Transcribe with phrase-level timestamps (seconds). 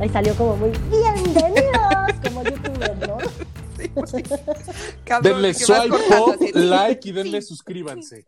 [0.00, 1.74] Ahí salió como muy bienvenidos,
[2.24, 3.18] como youtuber, ¿no?
[5.20, 8.24] denle swipe up, like y denle suscríbanse.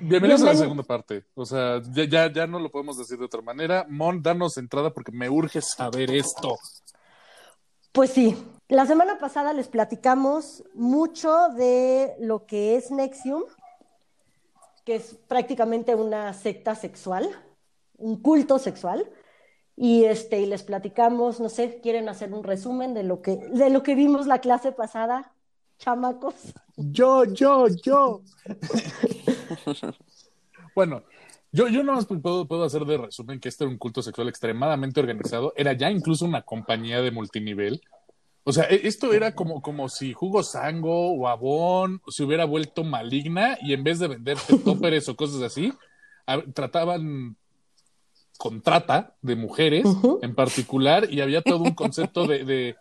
[0.00, 1.26] Bienvenidos a la segunda parte.
[1.36, 3.86] O sea, ya, ya, ya no lo podemos decir de otra manera.
[3.88, 6.58] Mon, danos entrada porque me urge saber esto.
[7.92, 8.36] Pues sí,
[8.66, 13.44] la semana pasada les platicamos mucho de lo que es Nexium,
[14.84, 17.30] que es prácticamente una secta sexual,
[17.96, 19.08] un culto sexual.
[19.82, 23.70] Y, este, y les platicamos, no sé, ¿quieren hacer un resumen de lo que, de
[23.70, 25.32] lo que vimos la clase pasada,
[25.78, 26.34] chamacos?
[26.76, 28.20] Yo, yo, yo.
[30.76, 31.02] bueno,
[31.50, 34.28] yo, yo no más puedo, puedo hacer de resumen que este era un culto sexual
[34.28, 37.80] extremadamente organizado, era ya incluso una compañía de multinivel.
[38.44, 42.84] O sea, e, esto era como, como si Jugo Sango o Avon se hubiera vuelto
[42.84, 45.72] maligna y en vez de venderte tóperes o cosas así,
[46.52, 47.38] trataban
[48.40, 49.84] contrata de mujeres
[50.22, 52.74] en particular y había todo un concepto de, de,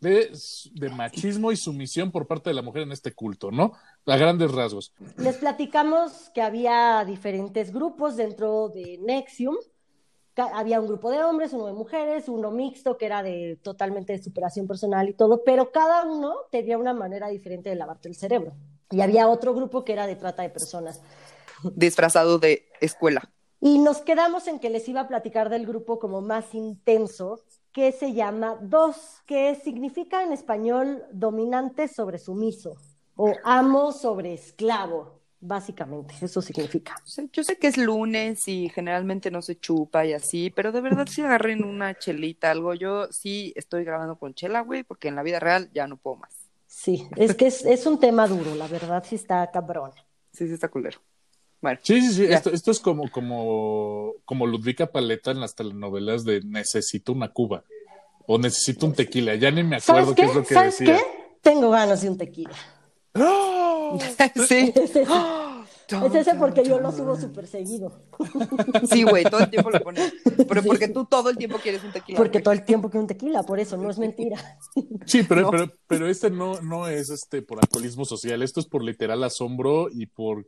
[0.00, 3.72] de, machismo y sumisión por parte de la mujer en este culto, ¿no?
[4.06, 4.94] A grandes rasgos.
[5.16, 9.56] Les platicamos que había diferentes grupos dentro de Nexium.
[10.36, 14.22] Había un grupo de hombres, uno de mujeres, uno mixto que era de totalmente de
[14.22, 18.52] superación personal y todo, pero cada uno tenía una manera diferente de lavarte el cerebro.
[18.92, 21.02] Y había otro grupo que era de trata de personas.
[21.74, 23.32] Disfrazado de escuela.
[23.64, 27.92] Y nos quedamos en que les iba a platicar del grupo como más intenso, que
[27.92, 32.76] se llama DOS, que significa en español dominante sobre sumiso
[33.14, 36.96] o amo sobre esclavo, básicamente, eso significa.
[37.32, 41.06] Yo sé que es lunes y generalmente no se chupa y así, pero de verdad
[41.06, 45.22] si agarren una chelita, algo, yo sí estoy grabando con chela, güey, porque en la
[45.22, 46.34] vida real ya no puedo más.
[46.66, 49.92] Sí, es que es, es un tema duro, la verdad sí está cabrón.
[50.32, 50.98] Sí, sí está culero.
[51.82, 52.24] Sí, sí, sí.
[52.24, 57.64] Esto, esto, es como, como, como Ludvika Paleta en las telenovelas de Necesito una Cuba
[58.26, 59.34] o Necesito un tequila.
[59.36, 60.22] Ya ni me acuerdo qué?
[60.22, 60.96] es lo que ¿Sabes decía.
[60.96, 61.02] qué?
[61.40, 62.54] Tengo ganas de un tequila.
[63.14, 63.98] ¡Oh!
[64.48, 64.72] sí.
[64.74, 65.06] Es ese,
[66.06, 68.02] es ese porque yo lo subo súper seguido.
[68.90, 70.12] Sí, güey, todo el tiempo lo pones.
[70.48, 72.16] Pero porque tú todo el tiempo quieres un tequila.
[72.16, 74.58] Porque todo el tiempo quiero un tequila, por eso, no es mentira.
[75.06, 78.82] Sí, pero, pero, pero este no, no es este por alcoholismo social, esto es por
[78.82, 80.46] literal asombro y por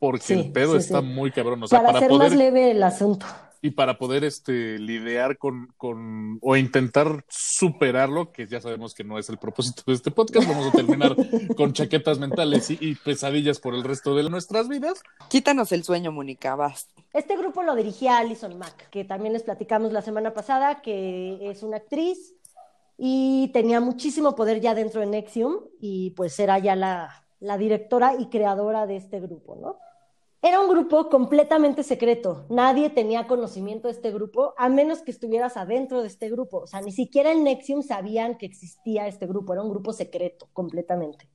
[0.00, 1.62] porque el pedo está muy cabrón.
[1.62, 3.26] O sea, para, hacer más leve el asunto.
[3.62, 9.18] Y para poder este, lidiar con, con, o intentar superarlo, que ya sabemos que no
[9.18, 11.14] es el propósito de este podcast, vamos a terminar
[11.56, 15.02] con chaquetas mentales y, pesadillas por el resto de nuestras vidas.
[15.28, 16.88] Quítanos el sueño, Mónica, vas.
[17.12, 21.62] Este grupo lo dirigía Alison Mack, que también les platicamos la semana pasada, que es
[21.62, 22.34] una actriz
[22.96, 28.14] y tenía muchísimo poder ya dentro de Nexium y pues era ya la, la directora
[28.18, 29.78] y creadora de este grupo, ¿no?
[30.42, 32.46] Era un grupo completamente secreto.
[32.48, 36.60] Nadie tenía conocimiento de este grupo, a menos que estuvieras adentro de este grupo.
[36.60, 39.52] O sea, ni siquiera en Nexium sabían que existía este grupo.
[39.52, 41.28] Era un grupo secreto, completamente.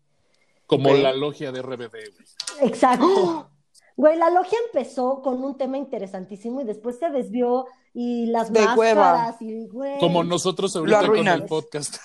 [0.65, 1.95] Como la logia de RBD.
[2.61, 3.05] Exacto.
[3.07, 3.54] ¡Oh!
[3.97, 8.59] Güey, la logia empezó con un tema interesantísimo y después se desvió y las de
[8.59, 9.97] máscaras y güey.
[9.99, 11.95] Como nosotros ahorita con el podcast.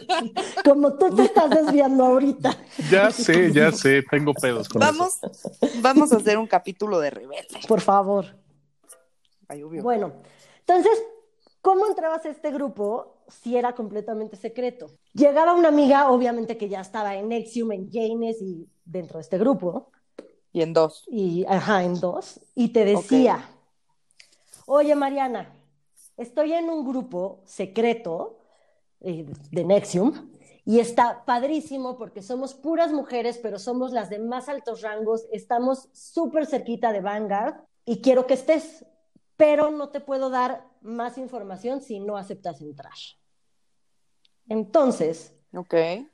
[0.64, 2.56] Como tú te estás desviando ahorita.
[2.90, 5.50] Ya sé, ya sé, tengo pedos con vamos, eso.
[5.80, 7.60] Vamos a hacer un capítulo de rebelde.
[7.68, 8.26] Por favor.
[9.80, 10.12] bueno,
[10.58, 11.00] entonces,
[11.62, 14.88] ¿cómo entrabas a este grupo si era completamente secreto?
[15.12, 19.38] Llegaba una amiga, obviamente que ya estaba en Nexium, en Janes y dentro de este
[19.38, 19.92] grupo.
[20.52, 21.04] Y en dos.
[21.08, 22.40] Y, ajá, en dos.
[22.54, 23.48] Y te decía,
[24.66, 25.54] oye Mariana,
[26.16, 28.38] estoy en un grupo secreto
[29.00, 30.30] eh, de Nexium
[30.64, 35.88] y está padrísimo porque somos puras mujeres, pero somos las de más altos rangos, estamos
[35.92, 38.84] súper cerquita de Vanguard y quiero que estés,
[39.36, 42.92] pero no te puedo dar más información si no aceptas entrar.
[44.48, 46.08] Entonces, okay.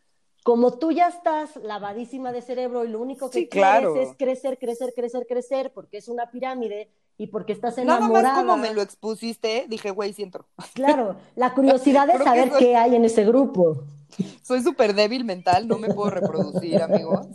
[0.46, 4.92] Como tú ya estás lavadísima de cerebro y lo único que quieres es crecer, crecer,
[4.94, 6.88] crecer, crecer, porque es una pirámide
[7.18, 8.22] y porque estás enamorada.
[8.22, 10.46] Nada más como me lo expusiste, dije, güey, sí entro.
[10.74, 13.82] Claro, la curiosidad de saber qué hay en ese grupo.
[14.40, 17.26] Soy súper débil mental, no me puedo reproducir, amigos.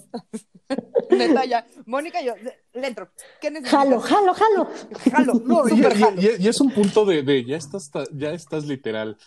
[1.10, 1.68] Neta, ya.
[1.86, 2.34] Mónica, yo
[2.72, 3.10] le entro.
[3.42, 3.82] ¿Qué necesitas?
[3.82, 4.70] Jalo, jalo, jalo.
[5.12, 6.22] Jalo, no, y, jalo.
[6.22, 9.18] Y, es un punto de, de, ya estás, ya estás literal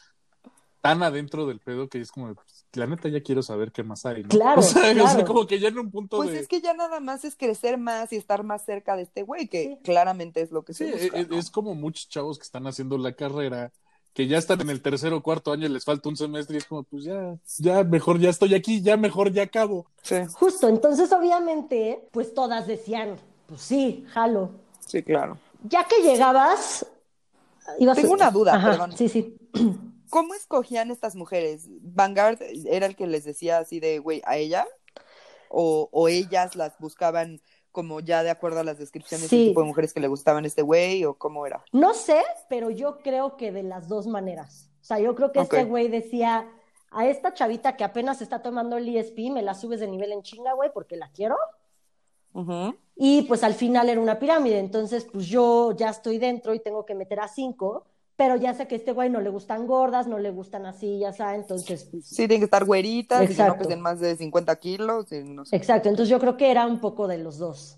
[0.84, 2.34] tan adentro del pedo que es como,
[2.74, 4.28] la neta ya quiero saber qué más hay, ¿no?
[4.28, 5.24] Claro, o sea, claro.
[5.24, 6.40] como que ya en un punto pues de...
[6.40, 9.48] es que ya nada más es crecer más y estar más cerca de este güey,
[9.48, 9.78] que sí.
[9.82, 11.38] claramente es lo que sí, se busca, es, ¿no?
[11.38, 13.72] es, como muchos chavos que están haciendo la carrera,
[14.12, 16.58] que ya están en el tercer o cuarto año y les falta un semestre y
[16.58, 19.86] es como, pues ya, ya mejor ya estoy aquí, ya mejor ya acabo.
[20.02, 20.16] Sí.
[20.32, 23.16] Justo, entonces obviamente, pues todas decían,
[23.46, 24.52] pues sí, jalo.
[24.86, 25.38] Sí, claro.
[25.68, 26.86] Ya que llegabas,
[27.78, 28.96] ibas a- Tengo una duda, Ajá, perdón.
[28.96, 29.36] Sí, sí.
[30.10, 31.66] ¿Cómo escogían estas mujeres?
[31.80, 34.66] ¿Vanguard era el que les decía así de, güey, a ella?
[35.48, 37.40] ¿O, o ellas las buscaban
[37.72, 39.36] como ya de acuerdo a las descripciones Sí.
[39.38, 41.04] del tipo de mujeres que le gustaban a este güey?
[41.04, 41.64] ¿O cómo era?
[41.72, 44.70] No sé, pero yo creo que de las dos maneras.
[44.80, 45.68] O sea, yo creo que este Ok.
[45.68, 46.48] güey decía,
[46.90, 50.22] a esta chavita que apenas está tomando el ESP, me la subes de nivel en
[50.22, 51.36] chinga, güey, porque la quiero.
[52.32, 52.76] Ujú.
[52.96, 56.84] Y pues al final era una pirámide, entonces pues yo ya estoy dentro y tengo
[56.84, 60.06] que meter a cinco, pero ya sé que a este güey no le gustan gordas,
[60.06, 62.06] no le gustan así, ya sabes, entonces pues...
[62.06, 63.64] Sí, tienen que estar güeritas y que no Exacto.
[63.64, 65.10] pesen más de 50 kilos.
[65.12, 65.56] y no sé.
[65.56, 67.76] Exacto, entonces yo creo que era un poco de los dos.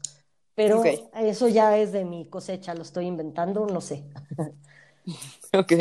[0.55, 4.05] Pero eso ya es de mi cosecha, lo estoy inventando, no sé.
[5.53, 5.73] Ok.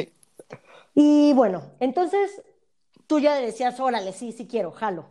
[0.93, 2.43] Y bueno, entonces
[3.07, 5.07] tú ya decías, órale, sí, sí quiero, jalo.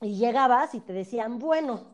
[0.00, 1.93] Y llegabas y te decían, bueno,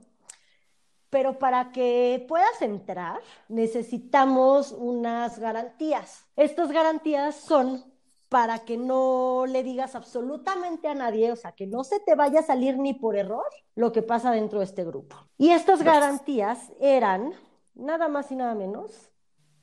[1.10, 6.24] pero para que puedas entrar necesitamos unas garantías.
[6.36, 7.84] Estas garantías son
[8.28, 12.40] para que no le digas absolutamente a nadie, o sea, que no se te vaya
[12.40, 15.16] a salir ni por error lo que pasa dentro de este grupo.
[15.36, 17.32] Y estas garantías eran
[17.74, 19.10] nada más y nada menos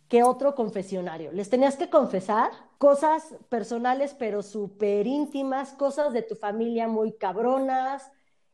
[0.10, 1.32] que otro confesionario.
[1.32, 8.12] Les tenías que confesar cosas personales, pero súper íntimas, cosas de tu familia muy cabronas.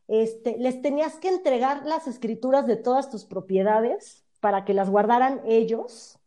[0.08, 5.42] Este, les tenías que entregar las escrituras de todas tus propiedades para que las guardaran
[5.46, 6.20] ellos.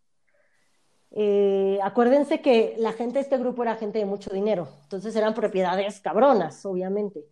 [1.10, 5.34] Eh, acuérdense que la gente de este grupo era gente de mucho dinero, entonces eran
[5.34, 7.24] propiedades cabronas, obviamente.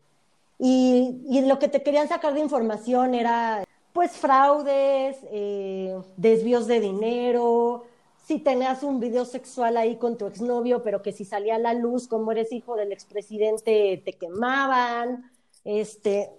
[0.59, 7.85] Y, lo que te querían sacar de información era, pues, fraudes, eh, desvíos de dinero,
[8.25, 11.75] si tenías un video sexual ahí con tu exnovio, pero que si salía a la
[11.75, 15.31] luz, como eres hijo del expresidente, te quemaban,
[15.65, 16.31] este,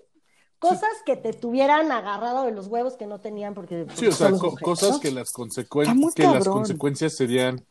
[0.59, 4.27] cosas que te tuvieran agarrado de los huevos que no tenían porque Sí, o sea,
[4.27, 4.99] somos co- mujeres, cosas ¿no?
[4.99, 7.65] que las, consecu- Está muy que las consecuencias serían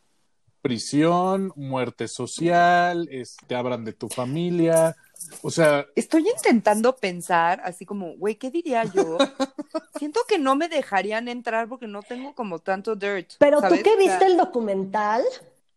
[0.60, 4.96] prisión, muerte social, este, te abran de tu familia.
[5.42, 9.18] O sea, Estoy intentando pensar, así como, güey, ¿qué diría yo?
[9.98, 13.32] Siento que no me dejarían entrar porque no tengo como tanto dirt.
[13.38, 13.82] Pero ¿sabes?
[13.82, 15.22] tú que viste el documental,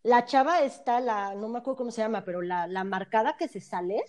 [0.02, 3.46] la chava está, la, no me acuerdo cómo se llama, pero la, la marcada que
[3.48, 4.02] se sale,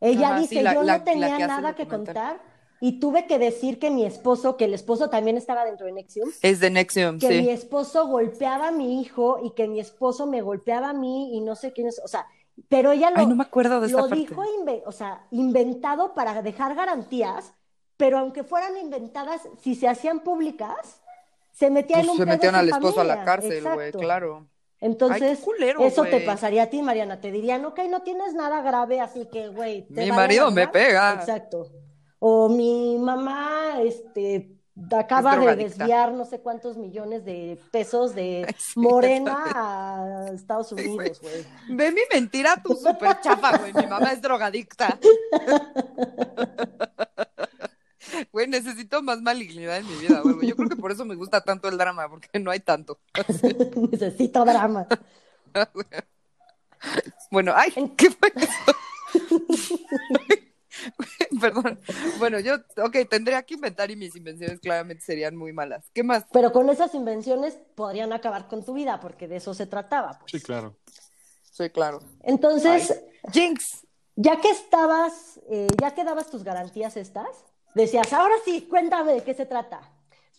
[0.00, 2.40] ella Ajá, dice, sí, la- yo la- no tenía que nada que contar
[2.80, 6.30] y tuve que decir que mi esposo, que el esposo también estaba dentro de Nexium,
[6.42, 7.40] Es de Nexium, que sí.
[7.42, 11.40] mi esposo golpeaba a mi hijo y que mi esposo me golpeaba a mí y
[11.40, 12.26] no sé quién es, o sea,
[12.68, 14.16] pero ella lo, Ay, no me acuerdo de esta lo parte.
[14.16, 14.42] dijo,
[14.86, 17.52] o sea, inventado para dejar garantías,
[17.96, 21.02] pero aunque fueran inventadas, si se hacían públicas,
[21.52, 23.24] se metía Pues en un se metían al esposo a la familia.
[23.24, 24.46] cárcel, güey, claro.
[24.80, 27.20] Entonces, Ay, qué culero, eso te pasaría a ti, Mariana.
[27.20, 29.82] Te dirían, ok, no tienes nada grave, así que, güey.
[29.82, 31.14] ¿te Mi vale marido me pega.
[31.14, 31.66] Exacto.
[32.18, 34.60] O mi mamá, este,
[34.90, 41.20] acaba Es de desviar no sé cuántos millones de pesos de Morena a Estados Unidos,
[41.20, 41.46] güey.
[41.68, 43.72] Ve mi mentira, tú súper chafa, güey.
[43.74, 44.98] Mi mamá es drogadicta.
[48.32, 50.48] Güey, necesito más malignidad en mi vida, güey.
[50.48, 52.98] Yo creo que por eso me gusta tanto el drama, porque no hay tanto.
[53.90, 54.86] Necesito drama.
[57.30, 58.74] Bueno, ay, ¿qué fue eso?
[61.40, 61.78] Perdón.
[62.18, 65.90] Bueno, yo, ok, tendría que inventar y mis invenciones claramente serían muy malas.
[65.92, 66.24] ¿Qué más?
[66.32, 70.18] Pero con esas invenciones podrían acabar con tu vida, porque de eso se trataba.
[70.20, 70.32] Pues.
[70.32, 70.76] sí, claro.
[71.50, 72.00] Sí, claro.
[72.22, 73.02] Entonces,
[73.32, 73.86] Jinx.
[74.16, 79.22] ya que estabas, eh, ya que dabas tus garantías estas, decías, ahora sí, cuéntame de
[79.24, 79.80] qué se trata.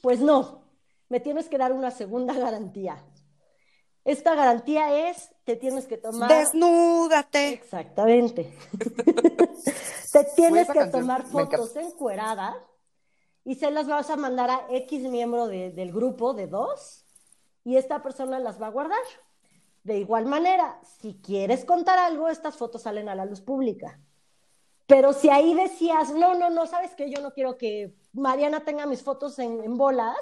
[0.01, 0.63] Pues no,
[1.09, 3.03] me tienes que dar una segunda garantía.
[4.03, 6.27] Esta garantía es, te tienes que tomar...
[6.29, 7.49] Desnúdate.
[7.49, 8.57] Exactamente.
[10.11, 12.55] te tienes que tomar fotos encuerada
[13.43, 17.05] y se las vas a mandar a X miembro de- del grupo de dos
[17.63, 19.01] y esta persona las va a guardar.
[19.83, 23.99] De igual manera, si quieres contar algo, estas fotos salen a la luz pública.
[24.91, 28.85] Pero si ahí decías, no, no, no, sabes que yo no quiero que Mariana tenga
[28.85, 30.17] mis fotos en, en bolas,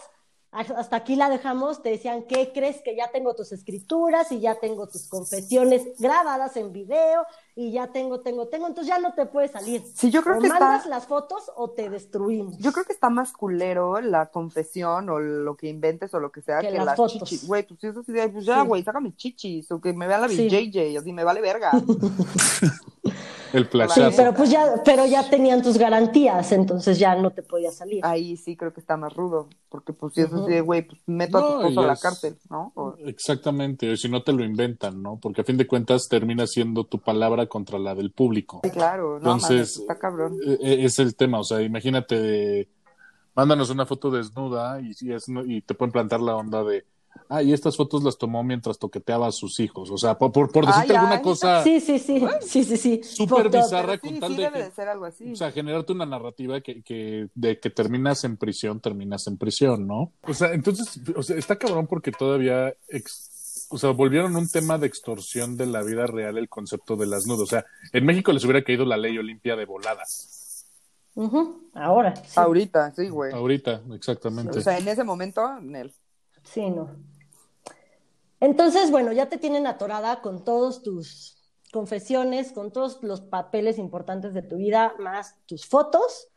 [0.51, 4.55] hasta aquí la dejamos, te decían, ¿qué crees que ya tengo tus escrituras y ya
[4.59, 7.23] tengo tus confesiones grabadas en video
[7.55, 9.83] y ya tengo, tengo, tengo, entonces ya no te puedes salir.
[9.95, 12.57] Sí, yo creo o que está- mandas las fotos o te destruimos.
[12.59, 16.41] Yo creo que está más culero la confesión o lo que inventes o lo que
[16.43, 17.13] sea Que que, las las fotos.
[17.19, 17.47] chichis.
[17.47, 18.67] Güey, pues si es así de, pues ya, Sí.
[18.67, 20.47] güey, saca mis chichis o que me vea la Sí.
[20.47, 21.71] BJJ, así me vale verga.
[23.53, 24.13] El Sí, flashazo.
[24.17, 28.05] pero pues ya, pero ya tenían tus garantías, entonces ya no te podías salir.
[28.05, 31.01] Ahí sí creo que está más rudo, porque pues si es así de, güey, pues
[31.07, 32.71] meto a tu No, esposo y a la es- cárcel, ¿no?
[32.75, 35.17] O- Exactamente, o si no te lo inventan, ¿no?
[35.19, 38.61] Porque a fin de cuentas termina siendo tu palabra contra la del público.
[38.63, 40.37] Sí, claro, no Entonces, está cabrón.
[40.45, 42.67] E- e- es el tema, o sea, imagínate,
[43.35, 46.85] mándanos una foto desnuda y, si es, y te pueden plantar la onda de,
[47.29, 49.89] ah, y estas fotos las tomó mientras toqueteaba a sus hijos.
[49.91, 51.21] O sea, por, por, por decirte Ay, alguna ay.
[51.21, 53.01] cosa Sí, sí, sí, sí, sí, sí.
[53.03, 55.31] súper bizarra Pero con sí, tal sí de debe que- de ser algo así.
[55.31, 59.87] O sea, generarte una narrativa que, que de que terminas en prisión, terminas en prisión,
[59.87, 60.11] ¿no?
[60.23, 64.77] O sea, entonces, o sea, está cabrón porque todavía, ex- o sea, volvieron un tema
[64.79, 67.41] de extorsión de la vida real el concepto de las nudes.
[67.41, 70.65] O sea, en México les hubiera caído la ley Olimpia de voladas.
[71.15, 72.33] Ujú, Ahora, sí.
[72.35, 73.33] Ahorita, sí, güey.
[73.33, 74.57] Ahorita, exactamente.
[74.57, 75.93] O sea, en ese momento, Nel.
[76.51, 76.89] Sí, no.
[78.39, 81.37] Entonces, bueno, ya te tienen atorada con todos tus
[81.71, 86.29] confesiones, con todos los papeles importantes de tu vida, más tus fotos.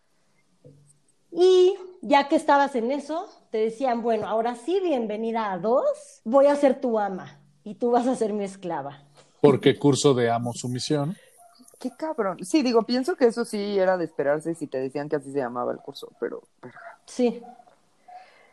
[1.30, 6.46] Y ya que estabas en eso, te decían, bueno, ahora sí, bienvenida a dos, voy
[6.46, 9.04] a ser tu ama y tú vas a ser mi esclava.
[9.40, 11.16] Porque curso de amo sumisión.
[11.78, 12.44] Qué cabrón.
[12.44, 15.38] Sí, digo, pienso que eso sí era de esperarse si te decían que así se
[15.38, 16.42] llamaba el curso, pero.
[16.60, 16.74] pero-
[17.06, 17.42] Sí.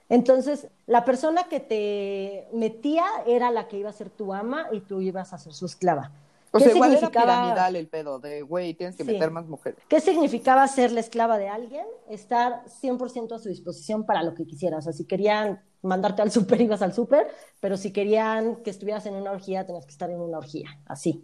[0.10, 4.82] Entonces, la persona que te metía era la que iba a ser tu ama y
[4.82, 6.12] tú ibas a ser su esclava.
[6.52, 9.12] O ¿Qué sea, igual era significaba- piramidal el pedo de, güey, tienes que Sí.
[9.12, 9.80] meter más mujeres.
[9.88, 11.86] ¿Qué significaba ser la esclava de alguien?
[12.10, 14.80] Estar 100% a su disposición para lo que quisieras.
[14.80, 17.28] O sea, si querían mandarte al súper, ibas al súper,
[17.60, 21.24] pero si querían que estuvieras en una orgía, tenías que estar en una orgía, así.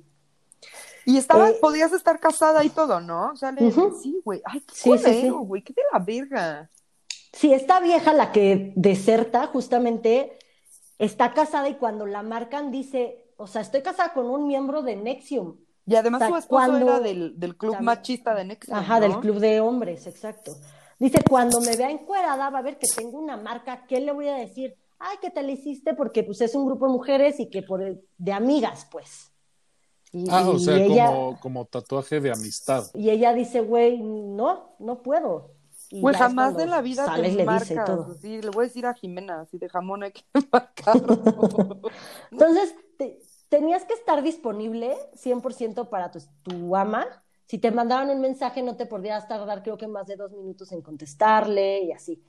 [1.07, 3.31] Y estaba, Eh, podías estar casada y todo, ¿no?
[3.31, 4.41] O sea, le- sí, güey.
[4.45, 4.89] Ay, qué sí.
[4.89, 5.63] culero, güey.
[5.63, 6.69] Qué de la verga.
[7.35, 10.39] Sí, esta vieja, la que deserta, justamente
[10.97, 14.95] está casada y cuando la marcan dice, o sea, estoy casada con un miembro de
[14.95, 15.57] Nexium.
[15.85, 17.85] Y además O sea, su esposo cuando- era del, del club También.
[17.85, 20.53] machista de Nexium, Ajá, del club de hombres, exacto.
[20.97, 24.29] Dice, cuando me vea encuerada va a ver que tengo una marca, ¿qué le voy
[24.29, 24.73] a decir?
[24.97, 25.93] Ay, ¿qué te le hiciste?
[25.93, 27.81] Porque pues es un grupo de mujeres y que por
[28.17, 29.29] de amigas, pues.
[30.13, 32.85] Y, Ah, o y sea, ella, como, como tatuaje de amistad.
[32.93, 35.51] y ella dice, güey, no, no puedo.
[35.95, 37.69] Y Güey, ya es jamás de la vida sale y te le marcas.
[37.69, 38.11] dice y todo.
[38.11, 41.21] así, le voy a decir a Jimena, así de jamón hay que marcarlo.
[42.31, 47.07] Entonces, te- tenías que estar disponible 100% para tu, tu ama.
[47.47, 50.71] Si te mandaban un mensaje, no te podías tardar, creo que más de dos minutos
[50.71, 52.23] en contestarle y así.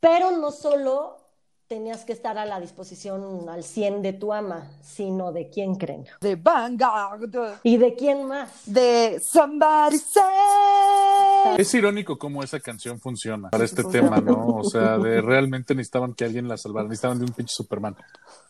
[0.00, 1.29] Pero no solo
[1.70, 6.04] tenías que estar a la disposición al 100 de tu ama, sino de quién creen.
[6.20, 7.30] de Vanguard.
[7.62, 8.50] ¿Y de quién más?
[8.66, 11.54] De Somebody Say.
[11.58, 14.56] Es irónico cómo esa canción funciona para este tema, ¿no?
[14.56, 17.96] O sea, de realmente necesitaban que alguien la salvara, necesitaban de un pinche Superman.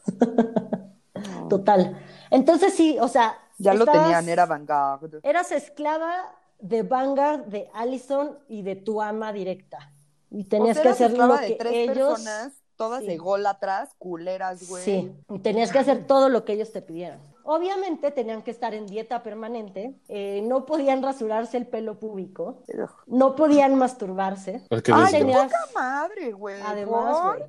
[1.50, 2.02] Total.
[2.30, 3.36] Entonces sí, o sea...
[3.58, 5.20] Ya lo tenían, era Vanguard.
[5.22, 6.22] Eras esclava
[6.58, 9.92] de Vanguard, de Allison y de tu ama directa.
[10.30, 12.08] Y tenías O sea, que hacer esclava lo de que tres ellos...
[12.08, 13.10] personas, todas Sí.
[13.10, 14.82] ególatras, culeras, güey.
[14.82, 17.20] Sí, tenías que hacer todo lo que ellos te pidieran.
[17.44, 22.62] Obviamente tenían que estar en dieta permanente, eh, no podían rasurarse el pelo público,
[23.06, 24.62] no podían masturbarse.
[24.70, 26.58] Ay, tenías- poca madre, güey.
[26.64, 27.42] Además, güey.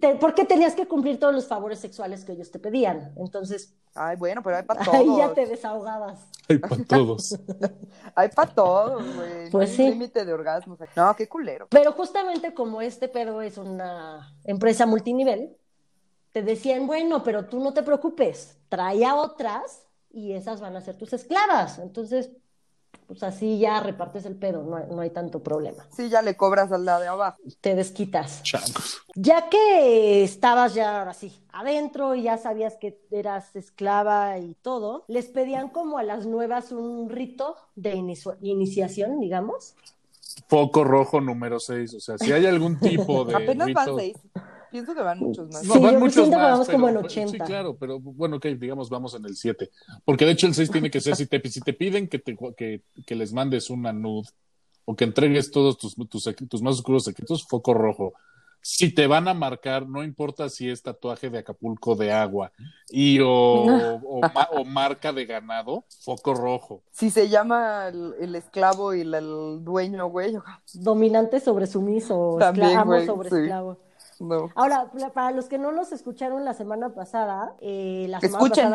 [0.00, 3.12] Te- porque tenías que cumplir todos los favores sexuales que ellos te pedían.
[3.16, 4.94] Entonces, Ay, bueno, pero hay para todos.
[4.98, 6.26] ahí ya te desahogabas.
[6.48, 7.38] Ay, para todos.
[8.14, 9.50] Hay para todos, güey.
[9.50, 9.82] Pues no sí.
[9.82, 10.78] hay límite de orgasmos.
[10.94, 11.66] No, qué culero.
[11.70, 15.56] Pero justamente como este pedo es una empresa multinivel,
[16.32, 20.80] te decían, bueno, pero tú no te preocupes, trae a otras y esas van a
[20.80, 21.78] ser tus esclavas.
[21.78, 22.30] Entonces,
[23.06, 25.86] pues así ya repartes el pedo, no hay, no hay tanto problema.
[25.94, 27.38] Sí, ya le cobras al lado de abajo.
[27.60, 28.42] Te desquitas.
[28.42, 29.02] Changos.
[29.14, 35.04] Ya que estabas ya ahora sí adentro y ya sabías que eras esclava y todo,
[35.08, 39.74] les pedían como a las nuevas un rito de inicio- iniciación, digamos.
[40.48, 41.94] Foco rojo número 6.
[41.94, 43.34] O sea, si hay algún tipo de.
[43.36, 44.16] Apenas van rito- seis.
[44.74, 45.62] Pienso que van muchos más.
[45.62, 47.30] No, Sí, van yo muchos siento que más, vamos como pero- en 80.
[47.30, 49.70] Sí, claro, pero bueno, ok, digamos, vamos en el 7.
[50.04, 52.36] Porque de hecho el 6 tiene que ser, si te, si te piden que, te,
[52.56, 54.28] que, que les mandes una nude
[54.84, 58.14] o que entregues todos tus, tus, tus más oscuros secretos, foco rojo.
[58.66, 62.50] Si te van a marcar, no importa si es tatuaje de Acapulco de agua
[62.90, 63.28] y o,
[64.08, 66.82] o, ma- o marca de ganado, foco rojo.
[66.90, 70.34] Si se llama el, el esclavo y el, el dueño, güey.
[70.72, 73.36] Dominante sobre sumiso, También, esclavo güey, sobre sí.
[73.36, 73.78] esclavo.
[74.24, 74.50] No.
[74.54, 78.72] Ahora, para los que no nos escucharon la semana pasada, eh, la semana Escúchenos.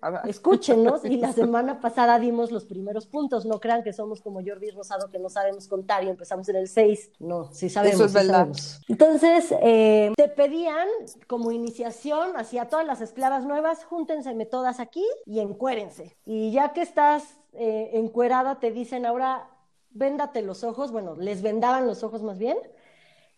[0.00, 3.46] pasada escúchenos y la semana pasada dimos los primeros puntos.
[3.46, 6.68] No crean que somos como Jordi Rosado que no sabemos contar y empezamos en el
[6.68, 7.12] 6.
[7.20, 7.94] No, sí sabemos.
[7.96, 8.32] Eso es sí verdad.
[8.32, 8.80] sabemos.
[8.88, 10.88] Entonces, eh, te pedían
[11.26, 16.16] como iniciación hacia todas las esclavas nuevas, júntenseme todas aquí y encuérense.
[16.24, 19.48] Y ya que estás eh, encuerada, te dicen ahora,
[19.90, 22.58] véndate los ojos, bueno, les vendaban los ojos más bien,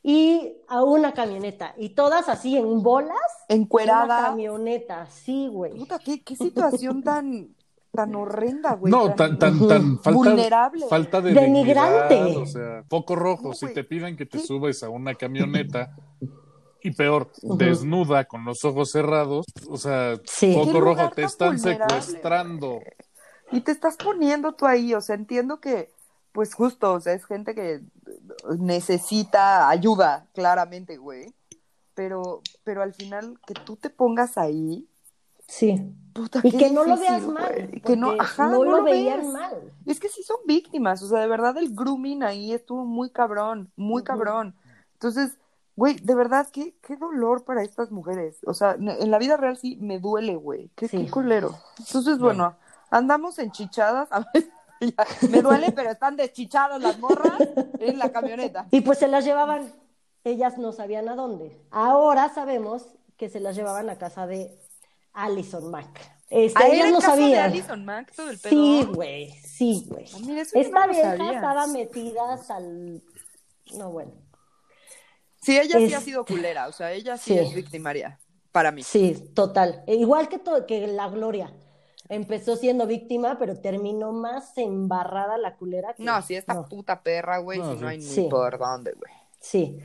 [0.08, 1.74] y a una camioneta.
[1.76, 3.10] Y todas así en bolas.
[3.48, 4.22] Una Encuerada.
[4.22, 5.72] camioneta, sí, güey.
[5.76, 7.48] Puta, qué, qué situación tan,
[7.90, 8.92] tan horrenda, güey.
[8.92, 10.86] No, tan, tan, tan falta, Vulnerable.
[10.88, 12.14] falta de Denigrante.
[12.14, 14.44] dignidad, o sea, foco rojo, No, si te piden que te ¿Qué?
[14.46, 15.96] subes a una camioneta
[16.82, 20.56] y peor, desnuda con los ojos cerrados, o sea, Sí.
[20.72, 22.00] Qué rojo, te están vulnerable.
[22.00, 22.78] secuestrando.
[23.50, 25.88] Y te estás poniendo tú ahí, o sea, entiendo que,
[26.36, 27.80] pues justo, o sea, es gente que
[28.58, 31.34] necesita ayuda, claramente, güey.
[31.94, 34.86] Pero, pero al final, que tú te pongas ahí,
[35.48, 35.80] Sí.
[36.12, 37.80] puta, Y que no lo veas mal.
[37.84, 39.28] Que no, ajá, no, lo veían ves.
[39.32, 39.72] mal.
[39.86, 43.70] Es que sí son víctimas, o sea, de verdad el grooming ahí estuvo muy cabrón,
[43.76, 44.54] muy cabrón.
[44.94, 45.38] Entonces,
[45.76, 48.38] güey, de verdad, qué, qué dolor para estas mujeres.
[48.44, 50.70] O sea, en la vida real sí me duele, güey.
[50.74, 50.98] Qué, Sí.
[51.04, 51.54] qué culero.
[51.78, 52.56] Entonces, bueno,
[52.90, 54.08] andamos enchichadas.
[54.12, 54.42] A ya,
[55.30, 57.40] me duele, pero están deschichadas las morras
[57.78, 58.66] en la camioneta.
[58.70, 59.72] Y pues se las llevaban,
[60.24, 61.56] ellas no sabían a dónde.
[61.70, 64.58] Ahora sabemos que se las llevaban a casa de
[65.12, 66.16] Alison Mack.
[66.28, 67.44] Este, ¿Ah, ellas no de sabían.
[67.44, 68.50] Alison Mack todo el pedo?
[68.50, 70.04] Sí, güey, sí, güey.
[70.12, 73.02] Ah, Esta no vieja estaba metida el...
[73.74, 74.12] No, bueno.
[75.40, 77.38] Sí, ella sí ha sido culera, o sea, ella sí, Sí.
[77.38, 78.18] es victimaria,
[78.50, 78.82] para mí.
[78.82, 79.84] Sí, total.
[79.86, 81.52] E Igual que, que la Gloria.
[82.08, 85.94] Empezó siendo víctima, pero terminó más embarrada la culera.
[85.94, 86.64] que- No, si esta no.
[86.64, 89.12] puta perra, güey, No, si no hay ni por dónde, güey.
[89.40, 89.78] Sí.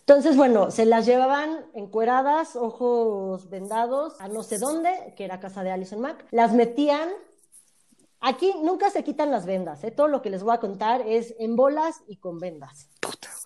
[0.00, 5.62] Entonces, bueno, se las llevaban encueradas, ojos vendados, a no sé dónde, que era casa
[5.62, 6.24] de Alison Mack.
[6.30, 7.10] Las metían.
[8.20, 9.90] Aquí nunca se quitan las vendas, ¿eh?
[9.92, 12.88] Todo lo que les voy a contar es en bolas y con vendas.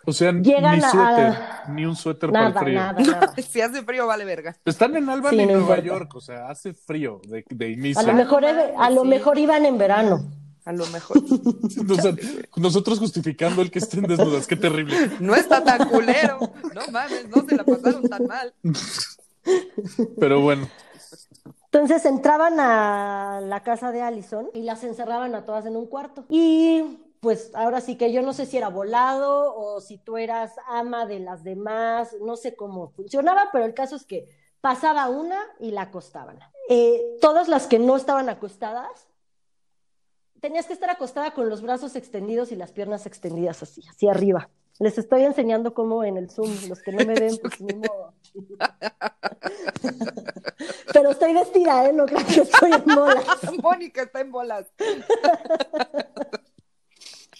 [0.05, 1.35] O sea, Llegan ni a- suéter,
[1.69, 2.75] ni un suéter para el frío.
[2.79, 3.35] nada, nada.
[3.49, 4.57] Si hace frío, vale verga.
[4.65, 5.83] Están en Albany, Sí, no Nueva importa.
[5.83, 8.01] York, o sea, hace frío de, de inicio.
[8.01, 9.09] A lo mejor, a lo sí.
[9.09, 10.25] mejor iban en verano.
[10.65, 11.19] A lo mejor.
[11.91, 12.15] O sea,
[12.57, 14.97] nosotros justificando el que estén desnudas, qué terrible.
[15.21, 16.39] No está tan culero.
[16.75, 18.53] No mames, no se la pasaron tan mal.
[20.21, 20.69] Pero bueno,
[21.67, 26.25] Entonces entraban a la casa de Allison y las encerraban a todas en un cuarto.
[26.29, 30.55] Y pues ahora sí que yo no sé si era volado o si tú eras
[30.67, 34.29] ama de las demás, no sé cómo funcionaba, pero el caso es que
[34.61, 36.41] pasaba una y la acostaban.
[36.69, 39.07] Eh, todas las que no estaban acostadas,
[40.41, 44.51] tenías que estar acostada con los brazos extendidos y las piernas extendidas así, hacia arriba.
[44.81, 48.15] Les estoy enseñando cómo en el Zoom, los que no me ven, pues ni modo.
[50.93, 51.93] Pero estoy vestida, ¿eh?
[51.93, 53.25] No creo que estoy en bolas.
[53.63, 54.67] Mónica está en bolas.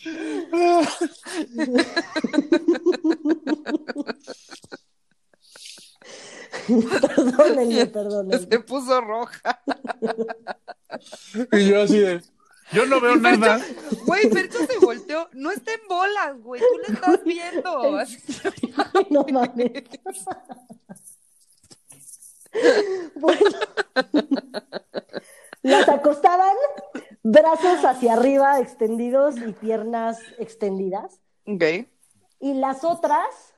[6.67, 8.39] Perdónenme, perdónenme.
[8.47, 9.61] Se puso roja.
[11.53, 12.23] y yo así de,
[12.73, 13.61] yo no veo nada.
[14.07, 15.29] Güey, Fercho se volteó.
[15.33, 16.61] No está en bolas, güey.
[16.61, 17.97] Tú la estás viendo.
[17.97, 18.19] Así-
[18.95, 19.83] Ay, no mames.
[23.15, 23.51] Bueno,
[25.63, 26.55] las acostaban,
[27.23, 31.21] brazos hacia arriba extendidos y piernas extendidas.
[31.47, 31.63] Ok.
[32.41, 33.55] Y las otras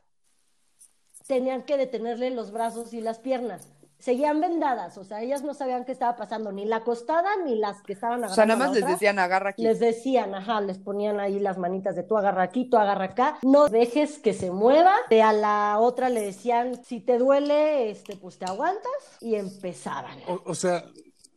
[1.26, 3.68] tenían que detenerle los brazos y las piernas.
[3.98, 7.80] Seguían vendadas, o sea, ellas no sabían qué estaba pasando, ni la acostada ni las
[7.80, 8.34] que estaban O agarrando.
[8.34, 9.62] sea, nada más les decían agarra aquí.
[9.62, 13.38] Les decían, ajá, les ponían ahí las manitas de tú agarra aquí, tú agarra acá,
[13.42, 14.92] no dejes que se mueva.
[15.08, 20.18] De a la otra le decían, si te duele, este, pues te aguantas y empezaban.
[20.28, 20.84] O, o sea,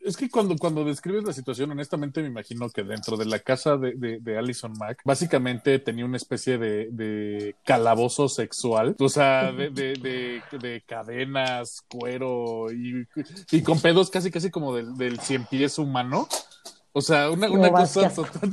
[0.08, 3.78] es que cuando, cuando describes la situación, honestamente me imagino que dentro de la casa
[3.78, 9.52] de, de, de Alison Mack, básicamente tenía una especie de, de calabozo sexual, o sea,
[9.52, 13.08] de, de, de, de cadenas, cuero y,
[13.52, 16.28] y con pedos casi casi como del, del cien pies humano.
[16.94, 18.24] O sea, una, una cosa qué asco.
[18.24, 18.52] total.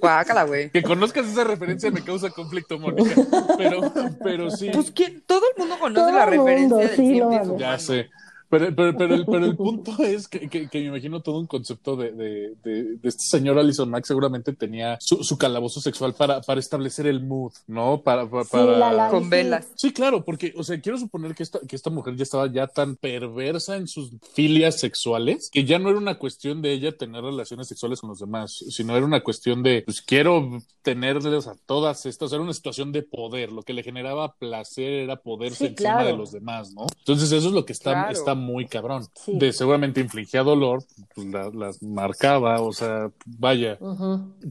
[0.00, 0.70] Guácala, güey.
[0.70, 3.14] Que conozcas esa referencia me causa conflicto, Mónica.
[3.56, 4.70] Pero, pero sí.
[4.72, 5.22] Pues ¿quién?
[5.26, 7.60] todo el mundo conoce Todo la el mundo, referencia del sí, cien no pies mames.
[7.60, 8.10] Ya sé.
[8.50, 11.46] Pero, pero, pero, el, pero el punto es que, que, que me imagino todo un
[11.46, 16.14] concepto de, de, de, de este señor Alison Mack seguramente tenía su, su calabozo sexual
[16.14, 18.00] para, para establecer el mood, ¿no?
[18.02, 19.28] Para, para, Sí, para- la- la- Con sí.
[19.30, 19.68] velas.
[19.74, 22.66] Sí, claro, porque, o sea, quiero suponer que esta, que esta mujer ya estaba ya
[22.66, 27.22] tan perversa en sus filias sexuales que ya no era una cuestión de ella tener
[27.22, 32.06] relaciones sexuales con los demás, sino era una cuestión de, pues quiero tenerles a todas
[32.06, 35.90] estas, era una situación de poder, lo que le generaba placer era poderse Sí, encima
[35.94, 36.06] claro.
[36.08, 36.86] de los demás, ¿no?
[36.98, 38.12] Entonces eso es lo que está, Claro.
[38.12, 39.04] está muy cabrón.
[39.14, 39.38] Sí.
[39.38, 40.82] De seguramente infligía dolor,
[41.14, 43.78] pues la- las marcaba, o sea, vaya,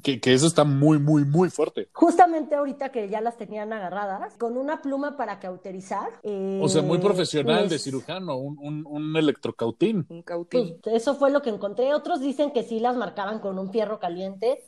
[0.04, 1.90] que, que eso está muy, muy, muy fuerte.
[1.94, 6.10] Justamente ahorita que ya las tenían agarradas, con una pluma para cauterizar.
[6.24, 9.98] eh, O sea, muy profesional les- de cirujano, un, un, un electrocautín.
[9.98, 10.78] Un Pues cautín.
[10.86, 11.94] eso fue lo que encontré.
[11.94, 14.64] Otros dicen que sí las marcaban con un fierro caliente.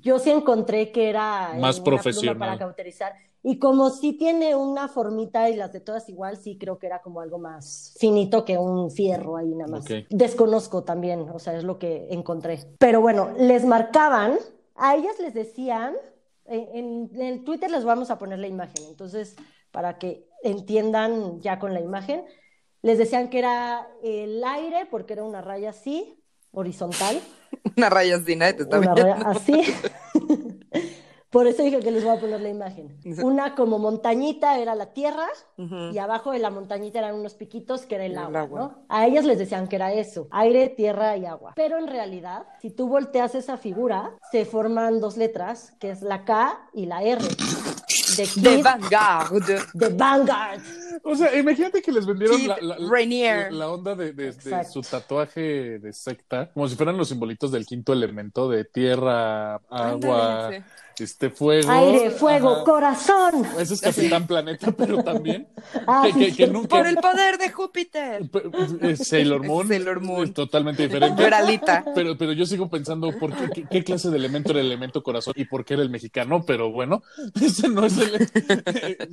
[0.00, 2.38] Yo sí encontré que era eh, Más profesional.
[2.38, 3.14] para cauterizar.
[3.42, 7.00] Y como sí tiene una formita y las de todas igual, sí creo que era
[7.02, 9.84] como algo más finito que un fierro ahí nada más.
[9.84, 10.06] Ok.
[10.10, 12.58] Desconozco también, o sea, es lo que encontré.
[12.78, 14.36] Pero bueno, les marcaban,
[14.74, 15.94] a ellas les decían,
[16.46, 19.36] en, en- en el Twitter les vamos a poner la imagen, entonces,
[19.70, 22.24] para que entiendan ya con la imagen.
[22.82, 26.20] Les decían que era el aire porque era una raya así,
[26.56, 27.20] horizontal.
[27.76, 29.14] Una raya así, nadie te está Una viendo.
[29.14, 29.62] raya así.
[31.30, 32.96] Por eso dije que les voy a poner la imagen.
[33.22, 35.26] Una como montañita era la tierra
[35.92, 38.58] y abajo de la montañita eran unos piquitos que era el El agua, agua.
[38.60, 38.84] ¿no?
[38.88, 41.52] A ellas les decían que era eso, aire, tierra y agua.
[41.54, 46.24] Pero en realidad, si tú volteas esa figura, se forman dos letras, que es la
[46.24, 47.20] K y la R.
[48.16, 49.42] De De Vanguard.
[49.74, 50.60] de Vanguard.
[51.02, 53.52] O sea, imagínate que les vendieron la, la- la- Rainier.
[53.52, 54.72] la onda de, de- de Exacto.
[54.72, 60.46] su tatuaje de secta, como si fueran los simbolitos del quinto elemento de tierra, agua,
[60.46, 60.64] Ándale,
[60.98, 61.70] este fuego.
[61.70, 62.64] Aire, fuego, Ajá.
[62.64, 63.46] corazón.
[63.58, 65.46] Ese es Capitán Planeta, pero también
[65.86, 68.22] Ah, que, nunca Por el poder de Júpiter.
[68.80, 69.68] Es Sailor Moon.
[69.68, 70.24] Sailor Moon.
[70.24, 71.20] Es totalmente diferente.
[71.20, 71.84] Yo era Lita.
[71.94, 75.02] Pero, pero yo sigo pensando por qué, qué, qué clase de elemento era el elemento
[75.02, 77.02] corazón y por qué era el mexicano, pero bueno,
[77.42, 78.28] ese no es el.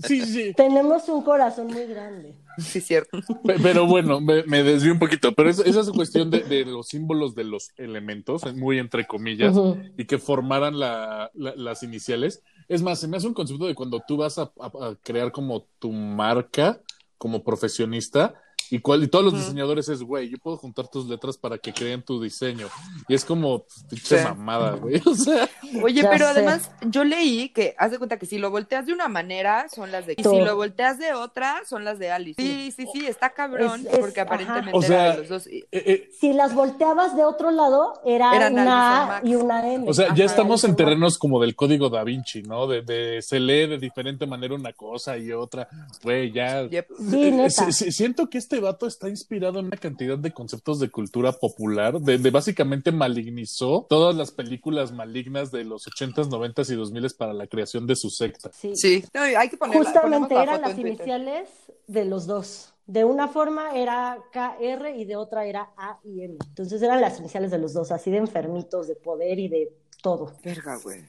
[0.08, 0.54] Sí, sí.
[0.56, 2.36] Tenemos un corazón muy grande.
[2.58, 3.20] Sí, cierto.
[3.44, 5.32] Pe- Pero bueno, me, me desvío un poquito.
[5.34, 9.56] Pero es- esa es cuestión de, de los símbolos de los elementos, muy entre comillas,
[9.98, 12.44] y que formaran la- la- las iniciales.
[12.70, 15.32] Es más, se me hace un concepto de cuando tú vas a, a- a crear
[15.32, 16.80] como tu marca
[17.18, 18.36] como profesionista.
[18.70, 21.74] Y, cual, y todos los diseñadores es, güey, yo puedo juntar tus letras para que
[21.74, 22.68] creen tu diseño.
[23.08, 24.24] Y es como, pinche Sí.
[24.24, 25.02] mamada, güey.
[25.06, 25.50] O sea,
[25.82, 26.32] Oye, Ya pero sé.
[26.32, 29.92] además yo leí que, haz de cuenta que si lo volteas de una manera, son
[29.92, 30.14] las de...
[30.18, 32.42] Y si lo volteas de otra, son las de Alice.
[32.42, 34.30] Sí, sí, sí, está cabrón, Es- es- porque ajá.
[34.34, 35.48] aparentemente O sea, era de los dos.
[35.48, 39.74] Y- eh, eh, Si las volteabas de otro lado, era Eran una A y una
[39.74, 39.86] M.
[39.90, 42.68] O sea, Ajá, ya estamos en terrenos como del código da Vinci, ¿no?
[42.68, 45.68] De, de se lee de diferente manera una cosa y otra.
[46.04, 46.68] Güey, ya.
[46.68, 46.88] Yep.
[47.10, 47.72] Sí, Eh, neta.
[47.72, 52.00] si- siento que este vato está inspirado en una cantidad de conceptos de cultura popular,
[52.00, 57.34] de, de básicamente malignizó todas las películas malignas de los 80s, 90s y 2000s para
[57.34, 58.52] la creación de su secta.
[58.54, 58.76] Sí.
[58.76, 61.50] Sí, no, hay que ponerla, Justamente la eran las iniciales
[61.88, 62.74] de los dos.
[62.86, 66.36] De una forma era KR y de otra era A y M.
[66.50, 70.34] Entonces eran las iniciales de los dos, así de enfermitos, de poder y de todo.
[70.44, 71.02] Verga, güey.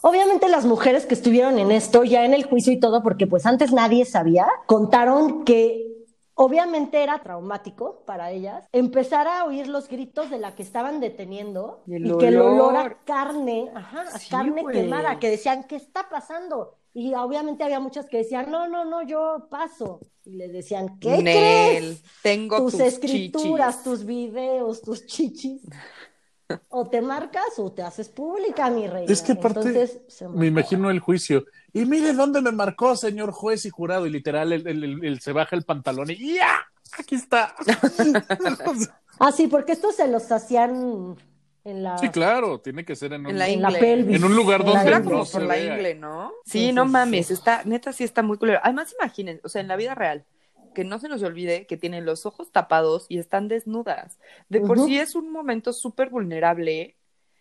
[0.00, 3.46] Obviamente las mujeres que estuvieron en esto, ya en el juicio y todo, porque pues
[3.46, 5.87] antes nadie sabía, contaron que
[6.38, 11.82] obviamente era traumático para ellas empezar a oír los gritos de la que estaban deteniendo
[11.86, 16.08] Y que el olor a carne, ajá, a Sí, carne quemada, que decían, ¿qué está
[16.08, 16.78] pasando?
[16.94, 20.00] Y obviamente había muchas que decían, no, no, no, yo paso.
[20.24, 22.02] Y les decían, ¿qué Nel, crees?
[22.22, 23.82] tengo tus, tus, escrituras, chichis.
[23.82, 25.62] tus videos, tus chichis.
[26.70, 29.10] O te marcas o te haces pública, mi reina.
[29.12, 31.44] Es que aparte, Entonces, se Me imagino el juicio.
[31.72, 34.06] Y mire dónde me marcó, señor juez y jurado.
[34.06, 36.48] Y literal, el, el- el- el- se baja el pantalón y ¡ya!
[36.98, 37.54] Aquí está.
[39.20, 41.16] Ah, sí, porque estos se los hacían
[41.64, 41.98] en la...
[41.98, 44.16] sí, claro, tiene que ser en un, En la en la pelvis.
[44.16, 45.74] En un lugar En la donde como no por se la vea.
[45.74, 46.32] ingle, ¿no?
[46.44, 46.90] Sí, Sí, sí, no sí.
[46.90, 48.60] mames, está, neta sí está muy culero.
[48.62, 50.24] Además, imaginen, o sea, en la vida real,
[50.74, 54.18] que no se nos olvide que tienen los ojos tapados y están desnudas.
[54.48, 54.86] De por Ujú.
[54.86, 56.96] sí es un momento súper vulnerable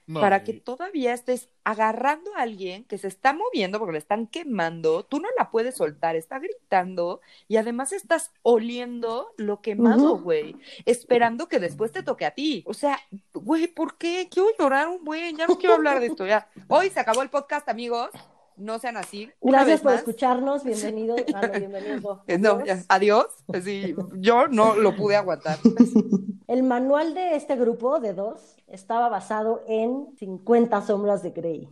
[0.06, 4.28] No, para que todavía estés agarrando a alguien que se está moviendo porque le están
[4.28, 10.58] quemando, tú no la puedes soltar, está gritando y además estás oliendo lo quemado, güey,
[10.86, 12.64] esperando que después te toque a ti.
[12.66, 13.00] O sea,
[13.34, 14.30] güey, ¿por qué?
[14.32, 16.50] Quiero llorar un buen, ya no quiero hablar de esto, ya.
[16.68, 18.10] Hoy se acabó el podcast, amigos.
[18.58, 19.30] No sean así.
[19.42, 20.00] Gracias por más.
[20.00, 22.24] escucharnos, no.
[22.28, 23.28] Eh, No, ya, adiós.
[23.64, 25.60] Sí, yo no lo pude aguantar.
[26.48, 31.70] El manual de este grupo de dos estaba basado en 50 sombras de Grey.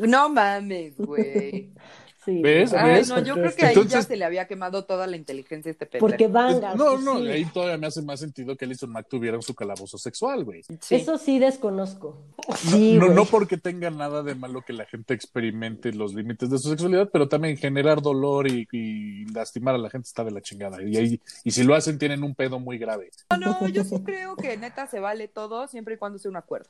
[0.00, 1.72] No mames, güey.
[2.28, 2.70] Sí, ¿Ves?
[2.72, 3.08] porque- Ay, ¿Ves?
[3.08, 5.72] no, yo creo que ahí ya Entonces- se le había quemado toda la inteligencia a
[5.72, 6.06] este pendejo.
[6.06, 6.76] Porque Vanguard.
[6.76, 7.28] No, pues, no, sí.
[7.28, 10.62] ahí todavía me hace más sentido que Alison Mack tuviera su calabozo sexual, güey.
[10.80, 10.96] Sí.
[10.96, 12.18] Eso sí desconozco.
[12.58, 16.58] Sí, no, no porque tenga nada de malo que la gente experimente los límites de
[16.58, 20.42] su sexualidad, pero también generar dolor y, y lastimar a la gente está de la
[20.42, 20.82] chingada.
[20.82, 23.10] Y, ahí- y si lo hacen, tienen un pedo muy grave.
[23.30, 26.36] No, no, yo sí creo que neta se vale todo siempre y cuando sea un
[26.36, 26.68] acuerdo.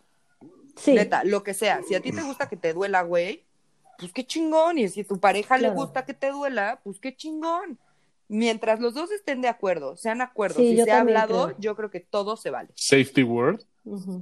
[0.76, 1.80] Sí, Neta, lo que sea.
[1.88, 3.42] Si a ti te gusta que te duela, güey,
[3.98, 4.78] pues qué chingón.
[4.78, 7.78] Y si a tu pareja le gusta que te duela, pues qué chingón.
[8.28, 11.56] Mientras los dos estén de acuerdo, sean acuerdos Sí, y se ha hablado, creo.
[11.58, 12.68] yo creo que todo se vale.
[12.74, 13.62] Safety word,